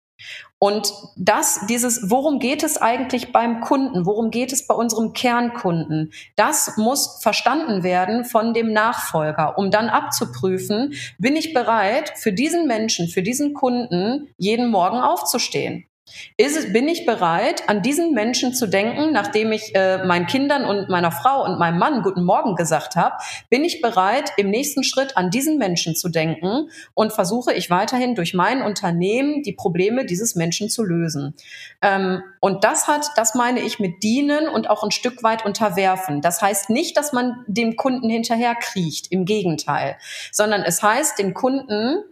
Und 0.60 0.92
das, 1.16 1.66
dieses, 1.68 2.10
worum 2.10 2.40
geht 2.40 2.64
es 2.64 2.78
eigentlich 2.78 3.32
beim 3.32 3.60
Kunden? 3.60 4.06
Worum 4.06 4.30
geht 4.30 4.52
es 4.52 4.66
bei 4.66 4.74
unserem 4.74 5.12
Kernkunden? 5.12 6.12
Das 6.34 6.76
muss 6.76 7.20
verstanden 7.22 7.84
werden 7.84 8.24
von 8.24 8.54
dem 8.54 8.72
Nachfolger, 8.72 9.56
um 9.56 9.70
dann 9.70 9.88
abzuprüfen, 9.88 10.94
bin 11.18 11.36
ich 11.36 11.54
bereit, 11.54 12.12
für 12.16 12.32
diesen 12.32 12.66
Menschen, 12.66 13.08
für 13.08 13.22
diesen 13.22 13.54
Kunden 13.54 14.28
jeden 14.36 14.68
Morgen 14.70 14.98
aufzustehen? 14.98 15.87
Ist, 16.36 16.72
bin 16.72 16.88
ich 16.88 17.06
bereit, 17.06 17.68
an 17.68 17.82
diesen 17.82 18.12
Menschen 18.12 18.54
zu 18.54 18.66
denken, 18.66 19.12
nachdem 19.12 19.52
ich 19.52 19.74
äh, 19.74 20.04
meinen 20.04 20.26
Kindern 20.26 20.64
und 20.64 20.88
meiner 20.88 21.10
Frau 21.10 21.44
und 21.44 21.58
meinem 21.58 21.78
Mann 21.78 22.02
guten 22.02 22.24
Morgen 22.24 22.54
gesagt 22.54 22.96
habe? 22.96 23.16
Bin 23.50 23.64
ich 23.64 23.80
bereit, 23.80 24.32
im 24.36 24.50
nächsten 24.50 24.84
Schritt 24.84 25.16
an 25.16 25.30
diesen 25.30 25.58
Menschen 25.58 25.96
zu 25.96 26.08
denken 26.08 26.70
und 26.94 27.12
versuche 27.12 27.52
ich 27.52 27.70
weiterhin 27.70 28.14
durch 28.14 28.34
mein 28.34 28.62
Unternehmen 28.62 29.42
die 29.42 29.52
Probleme 29.52 30.04
dieses 30.04 30.34
Menschen 30.34 30.68
zu 30.68 30.84
lösen? 30.84 31.34
Ähm, 31.82 32.22
und 32.40 32.64
das 32.64 32.86
hat, 32.86 33.06
das 33.16 33.34
meine 33.34 33.60
ich 33.60 33.78
mit 33.78 34.02
dienen 34.02 34.48
und 34.48 34.70
auch 34.70 34.84
ein 34.84 34.90
Stück 34.90 35.22
weit 35.22 35.44
unterwerfen. 35.44 36.20
Das 36.20 36.40
heißt 36.42 36.70
nicht, 36.70 36.96
dass 36.96 37.12
man 37.12 37.44
dem 37.46 37.76
Kunden 37.76 38.08
hinterher 38.08 38.54
kriecht, 38.54 39.10
im 39.10 39.24
Gegenteil, 39.24 39.96
sondern 40.32 40.62
es 40.62 40.82
heißt, 40.82 41.18
den 41.18 41.34
Kunden 41.34 42.04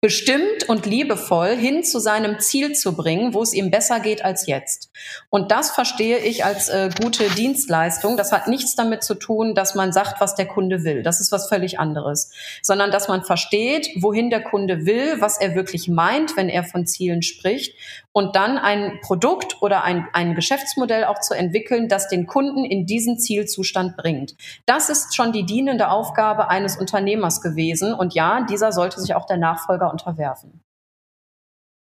bestimmt 0.00 0.68
und 0.68 0.86
liebevoll 0.86 1.56
hin 1.56 1.82
zu 1.82 1.98
seinem 1.98 2.38
Ziel 2.38 2.72
zu 2.72 2.94
bringen, 2.94 3.34
wo 3.34 3.42
es 3.42 3.52
ihm 3.52 3.72
besser 3.72 3.98
geht 3.98 4.24
als 4.24 4.46
jetzt. 4.46 4.92
Und 5.28 5.50
das 5.50 5.72
verstehe 5.72 6.18
ich 6.18 6.44
als 6.44 6.68
äh, 6.68 6.90
gute 7.02 7.28
Dienstleistung. 7.30 8.16
Das 8.16 8.30
hat 8.30 8.46
nichts 8.46 8.76
damit 8.76 9.02
zu 9.02 9.16
tun, 9.16 9.56
dass 9.56 9.74
man 9.74 9.92
sagt, 9.92 10.20
was 10.20 10.36
der 10.36 10.46
Kunde 10.46 10.84
will. 10.84 11.02
Das 11.02 11.20
ist 11.20 11.32
was 11.32 11.48
völlig 11.48 11.80
anderes. 11.80 12.30
Sondern 12.62 12.92
dass 12.92 13.08
man 13.08 13.24
versteht, 13.24 13.88
wohin 14.00 14.30
der 14.30 14.44
Kunde 14.44 14.86
will, 14.86 15.20
was 15.20 15.40
er 15.40 15.56
wirklich 15.56 15.88
meint, 15.88 16.36
wenn 16.36 16.48
er 16.48 16.62
von 16.62 16.86
Zielen 16.86 17.22
spricht 17.22 17.74
und 18.12 18.36
dann 18.36 18.56
ein 18.56 19.00
Produkt 19.02 19.62
oder 19.62 19.82
ein, 19.82 20.06
ein 20.12 20.36
Geschäftsmodell 20.36 21.04
auch 21.04 21.20
zu 21.20 21.34
entwickeln, 21.34 21.88
das 21.88 22.08
den 22.08 22.26
Kunden 22.26 22.64
in 22.64 22.86
diesen 22.86 23.18
Zielzustand 23.18 23.96
bringt. 23.96 24.36
Das 24.64 24.90
ist 24.90 25.16
schon 25.16 25.32
die 25.32 25.44
dienende 25.44 25.90
Aufgabe 25.90 26.48
eines 26.48 26.76
Unternehmers 26.76 27.40
gewesen. 27.42 27.94
Und 27.94 28.14
ja, 28.14 28.46
dieser 28.48 28.70
sollte 28.70 29.00
sich 29.00 29.14
auch 29.14 29.26
der 29.26 29.38
Nachfolger 29.38 29.87
unterwerfen. 29.90 30.60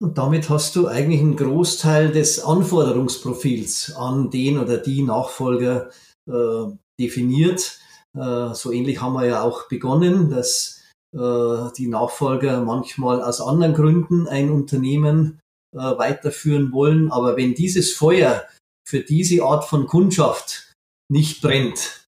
Und 0.02 0.18
damit 0.18 0.50
hast 0.50 0.76
du 0.76 0.86
eigentlich 0.88 1.20
einen 1.20 1.36
Großteil 1.36 2.10
des 2.10 2.42
Anforderungsprofils 2.44 3.94
an 3.96 4.30
den 4.30 4.58
oder 4.58 4.78
die 4.78 5.02
Nachfolger 5.02 5.90
äh, 6.28 6.66
definiert. 7.00 7.78
Äh, 8.16 8.54
so 8.54 8.72
ähnlich 8.72 9.00
haben 9.00 9.14
wir 9.14 9.26
ja 9.26 9.42
auch 9.42 9.68
begonnen, 9.68 10.30
dass 10.30 10.82
äh, 11.14 11.72
die 11.76 11.86
Nachfolger 11.86 12.62
manchmal 12.62 13.22
aus 13.22 13.40
anderen 13.40 13.74
Gründen 13.74 14.26
ein 14.26 14.50
Unternehmen 14.50 15.40
äh, 15.72 15.78
weiterführen 15.78 16.72
wollen. 16.72 17.10
Aber 17.10 17.36
wenn 17.36 17.54
dieses 17.54 17.92
Feuer 17.92 18.44
für 18.86 19.00
diese 19.00 19.42
Art 19.42 19.64
von 19.64 19.86
Kundschaft 19.86 20.72
nicht 21.10 21.40
brennt, 21.40 22.03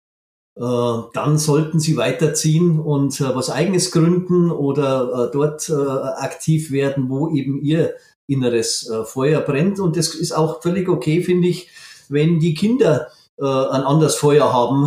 dann 1.14 1.40
sollten 1.40 1.80
sie 1.80 1.98
weiterziehen 1.98 2.80
und 2.80 3.20
äh, 3.20 3.36
was 3.36 3.50
eigenes 3.50 3.90
gründen 3.90 4.52
oder 4.52 5.30
äh, 5.30 5.32
dort 5.34 5.68
äh, 5.70 5.74
aktiv 5.74 6.70
werden, 6.70 7.10
wo 7.10 7.30
eben 7.30 7.60
ihr 7.62 7.96
inneres 8.28 8.88
äh, 8.88 9.04
Feuer 9.04 9.42
brennt. 9.42 9.80
Und 9.80 9.98
das 9.98 10.14
ist 10.14 10.34
auch 10.34 10.62
völlig 10.62 10.88
okay, 10.88 11.24
finde 11.24 11.48
ich, 11.48 11.70
wenn 12.10 12.40
die 12.40 12.54
Kinder 12.54 13.08
ein 13.38 13.48
anderes 13.82 14.18
Feuer 14.18 14.54
haben. 14.54 14.84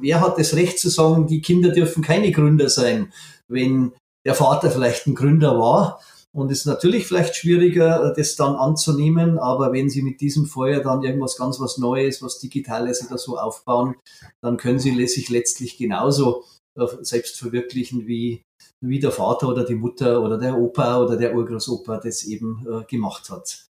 wer 0.00 0.20
hat 0.20 0.38
das 0.38 0.54
Recht 0.54 0.78
zu 0.78 0.90
sagen, 0.90 1.26
die 1.26 1.40
Kinder 1.40 1.70
dürfen 1.70 2.04
keine 2.04 2.30
Gründer 2.30 2.68
sein, 2.68 3.12
wenn 3.48 3.90
der 4.24 4.36
Vater 4.36 4.70
vielleicht 4.70 5.08
ein 5.08 5.16
Gründer 5.16 5.58
war? 5.58 5.98
Und 6.34 6.52
es 6.52 6.60
ist 6.60 6.66
natürlich 6.66 7.06
vielleicht 7.06 7.36
schwieriger, 7.36 8.12
das 8.14 8.36
dann 8.36 8.54
anzunehmen, 8.54 9.38
aber 9.38 9.72
wenn 9.72 9.88
Sie 9.88 10.02
mit 10.02 10.20
diesem 10.20 10.46
Feuer 10.46 10.80
dann 10.80 11.02
irgendwas 11.02 11.36
ganz 11.36 11.58
was 11.58 11.78
Neues, 11.78 12.22
was 12.22 12.38
Digitales 12.38 13.06
oder 13.06 13.18
so 13.18 13.38
aufbauen, 13.38 13.96
dann 14.42 14.56
können 14.56 14.78
Sie 14.78 15.06
sich 15.06 15.30
letztlich 15.30 15.78
genauso 15.78 16.44
äh, 16.76 16.86
selbst 17.00 17.38
verwirklichen, 17.38 18.06
wie, 18.06 18.44
wie 18.80 19.00
der 19.00 19.10
Vater 19.10 19.48
oder 19.48 19.64
die 19.64 19.74
Mutter 19.74 20.22
oder 20.22 20.38
der 20.38 20.56
Opa 20.58 21.02
oder 21.02 21.16
der 21.16 21.34
Urgroßopa 21.34 21.98
das 21.98 22.24
eben 22.24 22.66
äh, 22.70 22.84
gemacht 22.84 23.30
hat. 23.30 23.67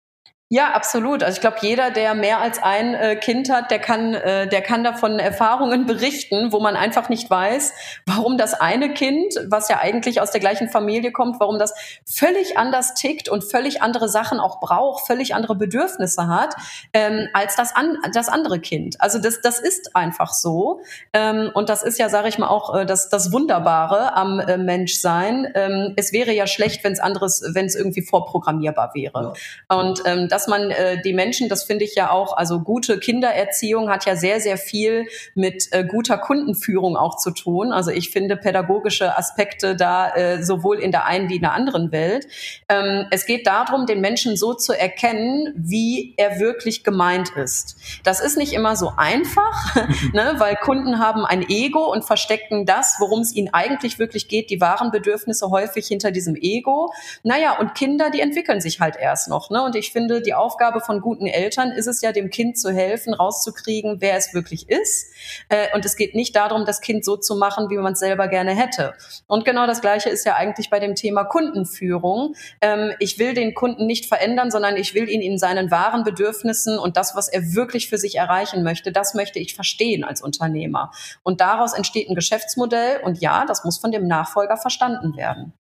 Ja, 0.53 0.71
absolut. 0.73 1.23
Also 1.23 1.37
ich 1.37 1.39
glaube, 1.39 1.59
jeder, 1.61 1.91
der 1.91 2.13
mehr 2.13 2.41
als 2.41 2.61
ein 2.61 2.93
äh, 2.93 3.15
Kind 3.15 3.49
hat, 3.49 3.71
der 3.71 3.79
kann, 3.79 4.13
äh, 4.13 4.49
der 4.49 4.61
kann 4.61 4.83
davon 4.83 5.17
Erfahrungen 5.17 5.85
berichten, 5.85 6.51
wo 6.51 6.59
man 6.59 6.75
einfach 6.75 7.07
nicht 7.07 7.29
weiß, 7.29 7.73
warum 8.05 8.37
das 8.37 8.53
eine 8.53 8.93
Kind, 8.93 9.33
was 9.47 9.69
ja 9.69 9.79
eigentlich 9.79 10.19
aus 10.19 10.31
der 10.31 10.41
gleichen 10.41 10.67
Familie 10.67 11.13
kommt, 11.13 11.39
warum 11.39 11.57
das 11.57 11.73
völlig 12.05 12.57
anders 12.57 12.95
tickt 12.95 13.29
und 13.29 13.45
völlig 13.45 13.81
andere 13.81 14.09
Sachen 14.09 14.41
auch 14.41 14.59
braucht, 14.59 15.07
völlig 15.07 15.33
andere 15.35 15.55
Bedürfnisse 15.55 16.27
hat 16.27 16.53
ähm, 16.91 17.29
als 17.31 17.55
das, 17.55 17.73
an, 17.73 17.95
das 18.13 18.27
andere 18.27 18.59
Kind. 18.59 18.99
Also 18.99 19.19
das, 19.19 19.39
das 19.39 19.57
ist 19.57 19.95
einfach 19.95 20.33
so. 20.33 20.81
Ähm, 21.13 21.49
und 21.53 21.69
das 21.69 21.81
ist 21.81 21.97
ja, 21.97 22.09
sage 22.09 22.27
ich 22.27 22.37
mal, 22.37 22.49
auch 22.49 22.75
äh, 22.75 22.85
das, 22.85 23.07
das 23.07 23.31
Wunderbare 23.31 24.17
am 24.17 24.41
äh, 24.41 24.57
Menschsein. 24.57 25.49
Ähm, 25.55 25.93
es 25.95 26.11
wäre 26.11 26.33
ja 26.33 26.45
schlecht, 26.45 26.83
wenn 26.83 26.91
es 26.91 26.99
anderes, 26.99 27.41
wenn 27.53 27.67
es 27.67 27.75
irgendwie 27.75 28.01
vorprogrammierbar 28.01 28.91
wäre. 28.93 29.33
Ja. 29.69 29.79
Und 29.79 30.01
ähm, 30.03 30.27
das 30.27 30.40
dass 30.41 30.47
man 30.47 30.71
äh, 30.71 30.99
die 31.03 31.13
Menschen, 31.13 31.49
das 31.49 31.63
finde 31.65 31.85
ich 31.85 31.93
ja 31.93 32.09
auch, 32.09 32.35
also 32.35 32.61
gute 32.61 32.97
Kindererziehung 32.97 33.91
hat 33.91 34.05
ja 34.05 34.15
sehr, 34.15 34.39
sehr 34.39 34.57
viel 34.57 35.05
mit 35.35 35.67
äh, 35.71 35.83
guter 35.83 36.17
Kundenführung 36.17 36.97
auch 36.97 37.17
zu 37.17 37.29
tun. 37.29 37.71
Also 37.71 37.91
ich 37.91 38.09
finde 38.09 38.37
pädagogische 38.37 39.15
Aspekte 39.15 39.75
da 39.75 40.09
äh, 40.15 40.41
sowohl 40.41 40.79
in 40.79 40.91
der 40.91 41.05
einen 41.05 41.29
wie 41.29 41.35
in 41.35 41.43
der 41.43 41.51
anderen 41.51 41.91
Welt. 41.91 42.25
Ähm, 42.69 43.05
es 43.11 43.27
geht 43.27 43.45
darum, 43.45 43.85
den 43.85 44.01
Menschen 44.01 44.35
so 44.35 44.55
zu 44.55 44.73
erkennen, 44.73 45.53
wie 45.55 46.15
er 46.17 46.39
wirklich 46.39 46.83
gemeint 46.83 47.29
ist. 47.35 47.77
Das 48.03 48.19
ist 48.19 48.35
nicht 48.35 48.53
immer 48.53 48.75
so 48.75 48.93
einfach, 48.97 49.75
ne, 50.13 50.33
weil 50.39 50.55
Kunden 50.55 50.97
haben 50.97 51.23
ein 51.23 51.47
Ego 51.47 51.91
und 51.91 52.03
verstecken 52.03 52.65
das, 52.65 52.95
worum 52.97 53.19
es 53.19 53.35
ihnen 53.35 53.53
eigentlich 53.53 53.99
wirklich 53.99 54.27
geht, 54.27 54.49
die 54.49 54.59
wahren 54.59 54.89
Bedürfnisse 54.89 55.51
häufig 55.51 55.85
hinter 55.85 56.09
diesem 56.09 56.35
Ego. 56.35 56.91
Naja, 57.21 57.59
und 57.59 57.75
Kinder, 57.75 58.09
die 58.09 58.21
entwickeln 58.21 58.59
sich 58.59 58.79
halt 58.79 58.95
erst 58.95 59.29
noch. 59.29 59.51
Ne? 59.51 59.61
Und 59.61 59.75
ich 59.75 59.91
finde, 59.91 60.23
die 60.23 60.30
die 60.31 60.35
Aufgabe 60.35 60.79
von 60.79 61.01
guten 61.01 61.27
Eltern 61.27 61.73
ist 61.73 61.87
es 61.87 61.99
ja, 62.01 62.13
dem 62.13 62.29
Kind 62.29 62.57
zu 62.57 62.71
helfen, 62.71 63.13
rauszukriegen, 63.13 63.97
wer 63.99 64.15
es 64.15 64.33
wirklich 64.33 64.69
ist. 64.69 65.11
Äh, 65.49 65.67
und 65.75 65.83
es 65.83 65.97
geht 65.97 66.15
nicht 66.15 66.37
darum, 66.37 66.63
das 66.63 66.79
Kind 66.79 67.03
so 67.03 67.17
zu 67.17 67.35
machen, 67.35 67.69
wie 67.69 67.75
man 67.75 67.91
es 67.93 67.99
selber 67.99 68.29
gerne 68.29 68.55
hätte. 68.55 68.93
Und 69.27 69.43
genau 69.43 69.67
das 69.67 69.81
Gleiche 69.81 70.09
ist 70.09 70.25
ja 70.25 70.35
eigentlich 70.35 70.69
bei 70.69 70.79
dem 70.79 70.95
Thema 70.95 71.25
Kundenführung. 71.25 72.35
Ähm, 72.61 72.93
ich 72.99 73.19
will 73.19 73.33
den 73.33 73.53
Kunden 73.53 73.85
nicht 73.87 74.05
verändern, 74.05 74.51
sondern 74.51 74.77
ich 74.77 74.93
will 74.93 75.09
ihn 75.09 75.21
in 75.21 75.37
seinen 75.37 75.69
wahren 75.69 76.05
Bedürfnissen 76.05 76.79
und 76.79 76.95
das, 76.95 77.13
was 77.13 77.27
er 77.27 77.53
wirklich 77.53 77.89
für 77.89 77.97
sich 77.97 78.15
erreichen 78.15 78.63
möchte, 78.63 78.93
das 78.93 79.13
möchte 79.13 79.39
ich 79.39 79.53
verstehen 79.53 80.05
als 80.05 80.21
Unternehmer. 80.21 80.91
Und 81.23 81.41
daraus 81.41 81.73
entsteht 81.73 82.09
ein 82.09 82.15
Geschäftsmodell 82.15 83.01
und 83.03 83.19
ja, 83.19 83.43
das 83.45 83.65
muss 83.65 83.79
von 83.79 83.91
dem 83.91 84.07
Nachfolger 84.07 84.55
verstanden 84.55 85.17
werden. 85.17 85.51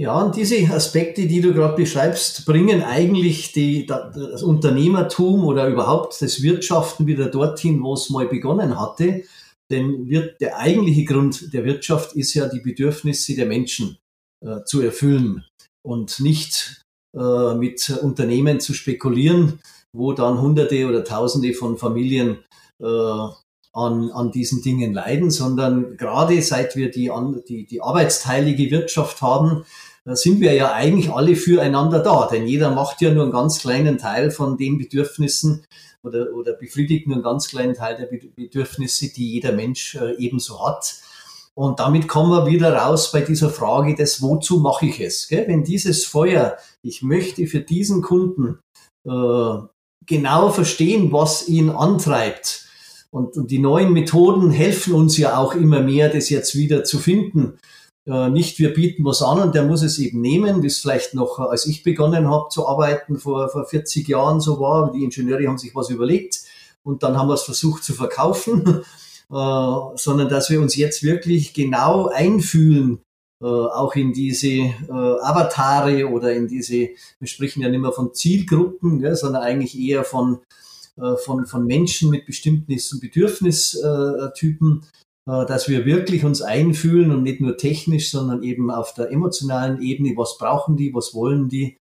Ja, 0.00 0.18
und 0.22 0.34
diese 0.34 0.56
Aspekte, 0.72 1.26
die 1.26 1.42
du 1.42 1.52
gerade 1.52 1.76
beschreibst, 1.76 2.46
bringen 2.46 2.82
eigentlich 2.82 3.52
die, 3.52 3.84
das 3.84 4.42
Unternehmertum 4.42 5.44
oder 5.44 5.68
überhaupt 5.68 6.22
das 6.22 6.40
Wirtschaften 6.40 7.06
wieder 7.06 7.26
dorthin, 7.26 7.82
wo 7.82 7.92
es 7.92 8.08
mal 8.08 8.26
begonnen 8.26 8.80
hatte. 8.80 9.24
Denn 9.70 10.08
wird, 10.08 10.40
der 10.40 10.56
eigentliche 10.56 11.04
Grund 11.04 11.52
der 11.52 11.66
Wirtschaft 11.66 12.14
ist 12.14 12.32
ja 12.32 12.48
die 12.48 12.60
Bedürfnisse 12.60 13.34
der 13.34 13.44
Menschen 13.44 13.98
äh, 14.42 14.64
zu 14.64 14.80
erfüllen 14.80 15.44
und 15.82 16.18
nicht 16.18 16.82
äh, 17.14 17.54
mit 17.56 17.90
Unternehmen 17.90 18.58
zu 18.58 18.72
spekulieren, 18.72 19.60
wo 19.92 20.14
dann 20.14 20.40
Hunderte 20.40 20.86
oder 20.86 21.04
Tausende 21.04 21.52
von 21.52 21.76
Familien 21.76 22.38
äh, 22.82 22.86
an, 23.72 24.10
an 24.10 24.32
diesen 24.32 24.62
Dingen 24.62 24.94
leiden, 24.94 25.30
sondern 25.30 25.98
gerade 25.98 26.40
seit 26.40 26.74
wir 26.74 26.90
die, 26.90 27.10
die, 27.46 27.66
die 27.66 27.82
arbeitsteilige 27.82 28.70
Wirtschaft 28.70 29.20
haben, 29.20 29.66
sind 30.16 30.40
wir 30.40 30.54
ja 30.54 30.72
eigentlich 30.72 31.10
alle 31.10 31.36
füreinander 31.36 32.00
da, 32.00 32.28
denn 32.30 32.46
jeder 32.46 32.70
macht 32.70 33.00
ja 33.00 33.12
nur 33.12 33.24
einen 33.24 33.32
ganz 33.32 33.60
kleinen 33.60 33.98
Teil 33.98 34.30
von 34.30 34.56
den 34.56 34.78
Bedürfnissen 34.78 35.66
oder, 36.02 36.32
oder 36.34 36.52
befriedigt 36.52 37.06
nur 37.06 37.16
einen 37.16 37.24
ganz 37.24 37.48
kleinen 37.48 37.74
Teil 37.74 37.96
der 37.96 38.06
Bedürfnisse, 38.06 39.12
die 39.12 39.32
jeder 39.32 39.52
Mensch 39.52 39.94
äh, 39.96 40.14
ebenso 40.16 40.66
hat. 40.66 40.94
Und 41.54 41.80
damit 41.80 42.08
kommen 42.08 42.30
wir 42.30 42.46
wieder 42.46 42.74
raus 42.74 43.12
bei 43.12 43.20
dieser 43.20 43.50
Frage 43.50 43.94
des, 43.94 44.22
wozu 44.22 44.60
mache 44.60 44.86
ich 44.86 45.00
es? 45.00 45.28
Gell? 45.28 45.46
Wenn 45.46 45.64
dieses 45.64 46.06
Feuer, 46.06 46.56
ich 46.82 47.02
möchte 47.02 47.46
für 47.46 47.60
diesen 47.60 48.02
Kunden 48.02 48.58
äh, 49.06 49.58
genau 50.06 50.50
verstehen, 50.50 51.12
was 51.12 51.48
ihn 51.48 51.70
antreibt. 51.70 52.66
Und, 53.10 53.36
und 53.36 53.50
die 53.50 53.58
neuen 53.58 53.92
Methoden 53.92 54.50
helfen 54.50 54.94
uns 54.94 55.18
ja 55.18 55.36
auch 55.36 55.54
immer 55.54 55.80
mehr, 55.80 56.08
das 56.08 56.30
jetzt 56.30 56.54
wieder 56.54 56.84
zu 56.84 56.98
finden. 56.98 57.58
Äh, 58.10 58.28
nicht 58.30 58.58
wir 58.58 58.74
bieten 58.74 59.04
was 59.04 59.22
an 59.22 59.40
und 59.40 59.54
der 59.54 59.62
muss 59.62 59.82
es 59.82 59.98
eben 59.98 60.20
nehmen, 60.20 60.62
wie 60.62 60.66
es 60.66 60.80
vielleicht 60.80 61.14
noch, 61.14 61.38
äh, 61.38 61.42
als 61.42 61.66
ich 61.66 61.84
begonnen 61.84 62.28
habe 62.28 62.48
zu 62.48 62.66
arbeiten, 62.66 63.18
vor, 63.18 63.48
vor 63.50 63.64
40 63.64 64.08
Jahren 64.08 64.40
so 64.40 64.58
war. 64.58 64.90
Die 64.90 65.04
Ingenieure 65.04 65.46
haben 65.46 65.58
sich 65.58 65.76
was 65.76 65.90
überlegt 65.90 66.40
und 66.82 67.04
dann 67.04 67.16
haben 67.16 67.28
wir 67.28 67.34
es 67.34 67.44
versucht 67.44 67.84
zu 67.84 67.94
verkaufen, 67.94 68.66
äh, 69.30 69.80
sondern 69.94 70.28
dass 70.28 70.50
wir 70.50 70.60
uns 70.60 70.74
jetzt 70.74 71.04
wirklich 71.04 71.54
genau 71.54 72.08
einfühlen, 72.08 72.98
äh, 73.40 73.46
auch 73.46 73.94
in 73.94 74.12
diese 74.12 74.48
äh, 74.48 74.72
Avatare 74.88 76.08
oder 76.08 76.32
in 76.32 76.48
diese, 76.48 76.88
wir 77.20 77.28
sprechen 77.28 77.62
ja 77.62 77.68
nicht 77.68 77.80
mehr 77.80 77.92
von 77.92 78.12
Zielgruppen, 78.12 78.98
ja, 79.00 79.14
sondern 79.14 79.42
eigentlich 79.42 79.78
eher 79.78 80.02
von, 80.02 80.40
äh, 80.96 81.14
von, 81.14 81.46
von 81.46 81.64
Menschen 81.64 82.10
mit 82.10 82.26
bestimmten 82.26 82.76
Bedürfnistypen, 83.00 84.84
dass 85.46 85.68
wir 85.68 85.84
wirklich 85.84 86.24
uns 86.24 86.42
einfühlen 86.42 87.10
und 87.10 87.22
nicht 87.22 87.40
nur 87.40 87.56
technisch, 87.56 88.10
sondern 88.10 88.42
eben 88.42 88.70
auf 88.70 88.94
der 88.94 89.10
emotionalen 89.10 89.80
Ebene, 89.82 90.14
was 90.16 90.38
brauchen 90.38 90.76
die, 90.76 90.94
was 90.94 91.14
wollen 91.14 91.48
die. 91.48 91.76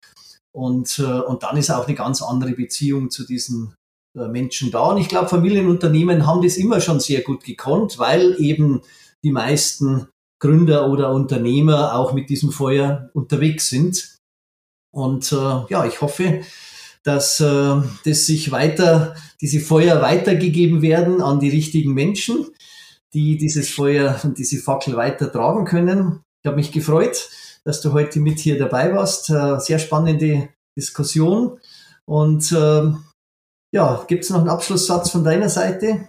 Und, 0.53 0.99
äh, 0.99 1.03
und 1.03 1.43
dann 1.43 1.57
ist 1.57 1.69
auch 1.69 1.85
eine 1.85 1.95
ganz 1.95 2.21
andere 2.21 2.53
Beziehung 2.53 3.11
zu 3.11 3.25
diesen 3.25 3.75
äh, 4.17 4.27
Menschen 4.27 4.71
da. 4.71 4.89
Und 4.89 4.97
ich 4.97 5.07
glaube, 5.07 5.27
Familienunternehmen 5.27 6.25
haben 6.25 6.41
das 6.41 6.57
immer 6.57 6.81
schon 6.81 6.99
sehr 6.99 7.21
gut 7.21 7.43
gekonnt, 7.43 7.99
weil 7.99 8.35
eben 8.39 8.81
die 9.23 9.31
meisten 9.31 10.07
Gründer 10.39 10.89
oder 10.89 11.11
Unternehmer 11.11 11.95
auch 11.95 12.13
mit 12.13 12.29
diesem 12.29 12.51
Feuer 12.51 13.09
unterwegs 13.13 13.69
sind. 13.69 14.17
Und 14.91 15.31
äh, 15.31 15.35
ja, 15.69 15.85
ich 15.85 16.01
hoffe, 16.01 16.41
dass 17.03 17.39
äh, 17.39 17.81
das 18.03 18.25
sich 18.25 18.51
weiter, 18.51 19.15
diese 19.41 19.59
Feuer 19.59 20.01
weitergegeben 20.01 20.81
werden 20.81 21.21
an 21.21 21.39
die 21.39 21.49
richtigen 21.49 21.93
Menschen 21.93 22.47
die 23.13 23.37
dieses 23.37 23.69
Feuer 23.69 24.19
und 24.23 24.37
diese 24.37 24.57
Fackel 24.57 24.95
weiter 24.95 25.31
tragen 25.31 25.65
können. 25.65 26.21
Ich 26.43 26.47
habe 26.47 26.57
mich 26.57 26.71
gefreut, 26.71 27.29
dass 27.63 27.81
du 27.81 27.93
heute 27.93 28.19
mit 28.19 28.39
hier 28.39 28.57
dabei 28.57 28.93
warst. 28.93 29.29
Äh, 29.29 29.59
sehr 29.59 29.79
spannende 29.79 30.49
Diskussion. 30.77 31.59
Und 32.05 32.53
ähm, 32.57 33.03
ja, 33.73 34.05
gibt 34.07 34.23
es 34.23 34.29
noch 34.29 34.39
einen 34.39 34.49
Abschlusssatz 34.49 35.09
von 35.09 35.23
deiner 35.23 35.49
Seite? 35.49 36.07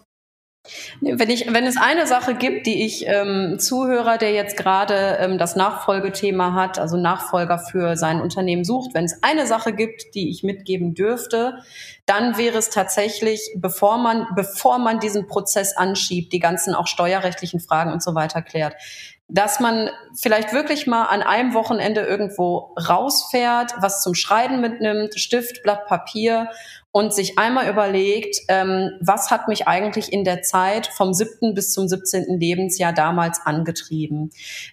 Wenn, 1.00 1.30
ich, 1.30 1.52
wenn 1.52 1.66
es 1.66 1.76
eine 1.76 2.06
Sache 2.06 2.34
gibt, 2.34 2.66
die 2.66 2.84
ich 2.84 3.06
ähm, 3.06 3.58
Zuhörer, 3.58 4.18
der 4.18 4.32
jetzt 4.32 4.56
gerade 4.56 5.16
ähm, 5.20 5.38
das 5.38 5.56
Nachfolgethema 5.56 6.52
hat, 6.52 6.78
also 6.78 6.96
Nachfolger 6.96 7.58
für 7.58 7.96
sein 7.96 8.20
Unternehmen 8.20 8.64
sucht, 8.64 8.90
wenn 8.92 9.04
es 9.04 9.22
eine 9.22 9.46
Sache 9.46 9.72
gibt, 9.72 10.14
die 10.14 10.30
ich 10.30 10.42
mitgeben 10.42 10.94
dürfte, 10.94 11.58
dann 12.06 12.36
wäre 12.36 12.58
es 12.58 12.70
tatsächlich, 12.70 13.54
bevor 13.56 13.98
man, 13.98 14.26
bevor 14.34 14.78
man 14.78 15.00
diesen 15.00 15.26
Prozess 15.26 15.76
anschiebt, 15.76 16.32
die 16.32 16.40
ganzen 16.40 16.74
auch 16.74 16.86
steuerrechtlichen 16.86 17.60
Fragen 17.60 17.92
und 17.92 18.02
so 18.02 18.14
weiter 18.14 18.42
klärt, 18.42 18.74
dass 19.28 19.60
man 19.60 19.90
vielleicht 20.18 20.54
wirklich 20.54 20.86
mal 20.86 21.04
an 21.04 21.22
einem 21.22 21.52
Wochenende 21.52 22.00
irgendwo 22.00 22.74
rausfährt, 22.76 23.74
was 23.78 24.02
zum 24.02 24.14
Schreiben 24.14 24.60
mitnimmt, 24.60 25.18
Stift, 25.18 25.62
Blatt 25.62 25.86
Papier 25.86 26.48
und 26.98 27.14
sich 27.14 27.38
einmal 27.38 27.70
überlegt, 27.70 28.38
ähm, 28.48 28.90
was 29.00 29.30
hat 29.30 29.46
mich 29.46 29.68
eigentlich 29.68 30.12
in 30.12 30.24
der 30.24 30.42
Zeit 30.42 30.88
vom 30.88 31.14
siebten 31.14 31.54
bis 31.54 31.72
zum 31.72 31.86
17. 31.86 32.40
Lebensjahr 32.40 32.92
damals 32.92 33.46
angetrieben. 33.46 34.30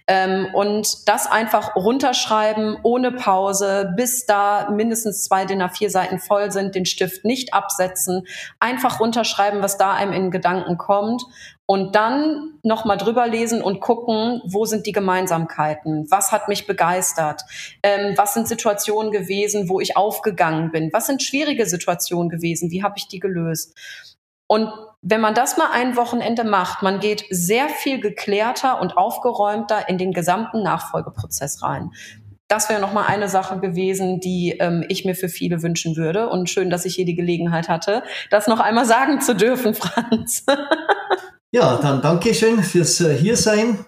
Ähm, 0.08 0.48
und 0.56 1.08
das 1.08 1.30
einfach 1.30 1.76
runterschreiben, 1.76 2.78
ohne 2.82 3.12
Pause, 3.12 3.94
bis 3.96 4.26
da 4.26 4.72
mindestens 4.72 5.24
zwei 5.24 5.46
DIN 5.46 5.62
A4 5.62 5.92
Seiten 5.92 6.18
voll 6.18 6.52
sind, 6.52 6.74
den 6.74 6.88
Stift 6.88 7.26
nicht 7.26 7.54
absetzen, 7.54 8.26
einfach 8.60 9.00
runterschreiben, 9.00 9.62
was 9.62 9.78
da 9.78 9.94
einem 9.94 10.12
in 10.12 10.32
Gedanken 10.32 10.80
kommt 10.80 11.22
und 11.68 11.96
dann 11.96 12.60
nochmal 12.64 12.98
drüber 12.98 13.28
lesen 13.28 13.62
und 13.62 13.80
gucken, 13.80 14.42
wo 14.46 14.66
sind 14.66 14.86
die 14.86 14.92
Gemeinsamkeiten? 14.92 16.06
Was 16.12 16.32
hat 16.32 16.48
mich 16.48 16.68
begeistert? 16.68 17.42
Ähm, 17.82 18.14
was 18.18 18.34
sind 18.34 18.48
Situationen 18.48 19.12
gewesen, 19.12 19.68
wo 19.68 19.80
ich 19.80 19.98
aufgegangen 19.98 20.72
bin? 20.72 20.92
Was 20.94 21.08
sind 21.08 21.24
schwierige 21.24 21.66
Situationen 21.66 22.30
gewesen? 22.30 22.70
Wie 22.70 22.84
habe 22.84 22.96
ich 22.98 23.08
die 23.08 23.20
gelöst? 23.20 23.76
Und 24.48 24.70
wenn 25.02 25.22
man 25.22 25.34
das 25.34 25.58
mal 25.58 25.72
ein 25.72 25.96
Wochenende 25.98 26.44
macht, 26.44 26.84
man 26.84 27.00
geht 27.00 27.26
sehr 27.32 27.68
viel 27.68 28.00
geklärter 28.00 28.80
und 28.80 28.96
aufgeräumter 28.96 29.90
in 29.90 29.98
den 29.98 30.14
gesamten 30.14 30.62
Nachfolgeprozess 30.62 31.64
rein. 31.64 31.92
Das 32.48 32.70
wäre 32.70 32.80
nochmal 32.80 33.06
eine 33.08 33.28
Sache 33.28 33.60
gewesen, 33.60 34.20
die 34.20 34.58
ähm, 34.60 34.86
ich 34.88 35.04
mir 35.04 35.16
für 35.16 35.30
viele 35.30 35.64
wünschen 35.64 35.96
würde. 35.96 36.30
Und 36.30 36.48
schön, 36.48 36.70
dass 36.70 36.86
ich 36.86 36.94
hier 36.94 37.06
die 37.06 37.16
Gelegenheit 37.16 37.70
hatte, 37.70 38.04
das 38.30 38.46
noch 38.46 38.60
einmal 38.60 38.86
sagen 38.86 39.20
zu 39.20 39.36
dürfen, 39.36 39.74
Franz. 39.74 40.46
Ja, 41.56 41.78
dann 41.78 42.02
danke 42.02 42.34
schön 42.34 42.62
fürs 42.62 43.00
äh, 43.00 43.16
Hiersein. 43.16 43.86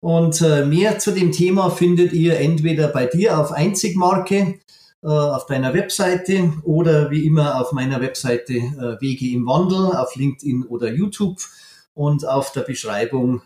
Und 0.00 0.42
äh, 0.42 0.66
mehr 0.66 0.98
zu 0.98 1.12
dem 1.12 1.32
Thema 1.32 1.70
findet 1.70 2.12
ihr 2.12 2.38
entweder 2.38 2.88
bei 2.88 3.06
dir 3.06 3.40
auf 3.40 3.52
Einzigmarke, 3.52 4.56
äh, 5.02 5.06
auf 5.06 5.46
deiner 5.46 5.72
Webseite 5.72 6.52
oder 6.62 7.10
wie 7.10 7.24
immer 7.24 7.58
auf 7.58 7.72
meiner 7.72 8.02
Webseite 8.02 8.52
Wege 9.00 9.34
im 9.34 9.46
Wandel, 9.46 9.96
auf 9.96 10.14
LinkedIn 10.14 10.64
oder 10.64 10.92
YouTube 10.92 11.38
und 11.94 12.28
auf 12.28 12.52
der 12.52 12.60
Beschreibung 12.60 13.40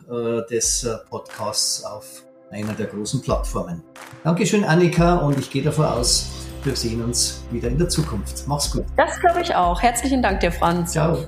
des 0.50 0.88
Podcasts 1.09 1.85
auf 1.85 2.24
einer 2.50 2.72
der 2.72 2.87
großen 2.87 3.22
Plattformen. 3.22 3.85
Dankeschön, 4.24 4.64
Annika, 4.64 5.18
und 5.18 5.38
ich 5.38 5.48
gehe 5.48 5.62
davon 5.62 5.85
aus, 5.85 6.28
wir 6.64 6.74
sehen 6.74 7.04
uns 7.04 7.44
wieder 7.52 7.68
in 7.68 7.78
der 7.78 7.88
Zukunft. 7.88 8.42
Mach's 8.48 8.72
gut. 8.72 8.85
Das 8.96 9.20
glaube 9.20 9.42
ich 9.42 9.54
auch. 9.54 9.80
Herzlichen 9.80 10.22
Dank 10.22 10.40
dir, 10.40 10.50
Franz. 10.50 10.90
Ciao. 10.90 11.18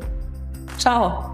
Ciao. 0.76 1.32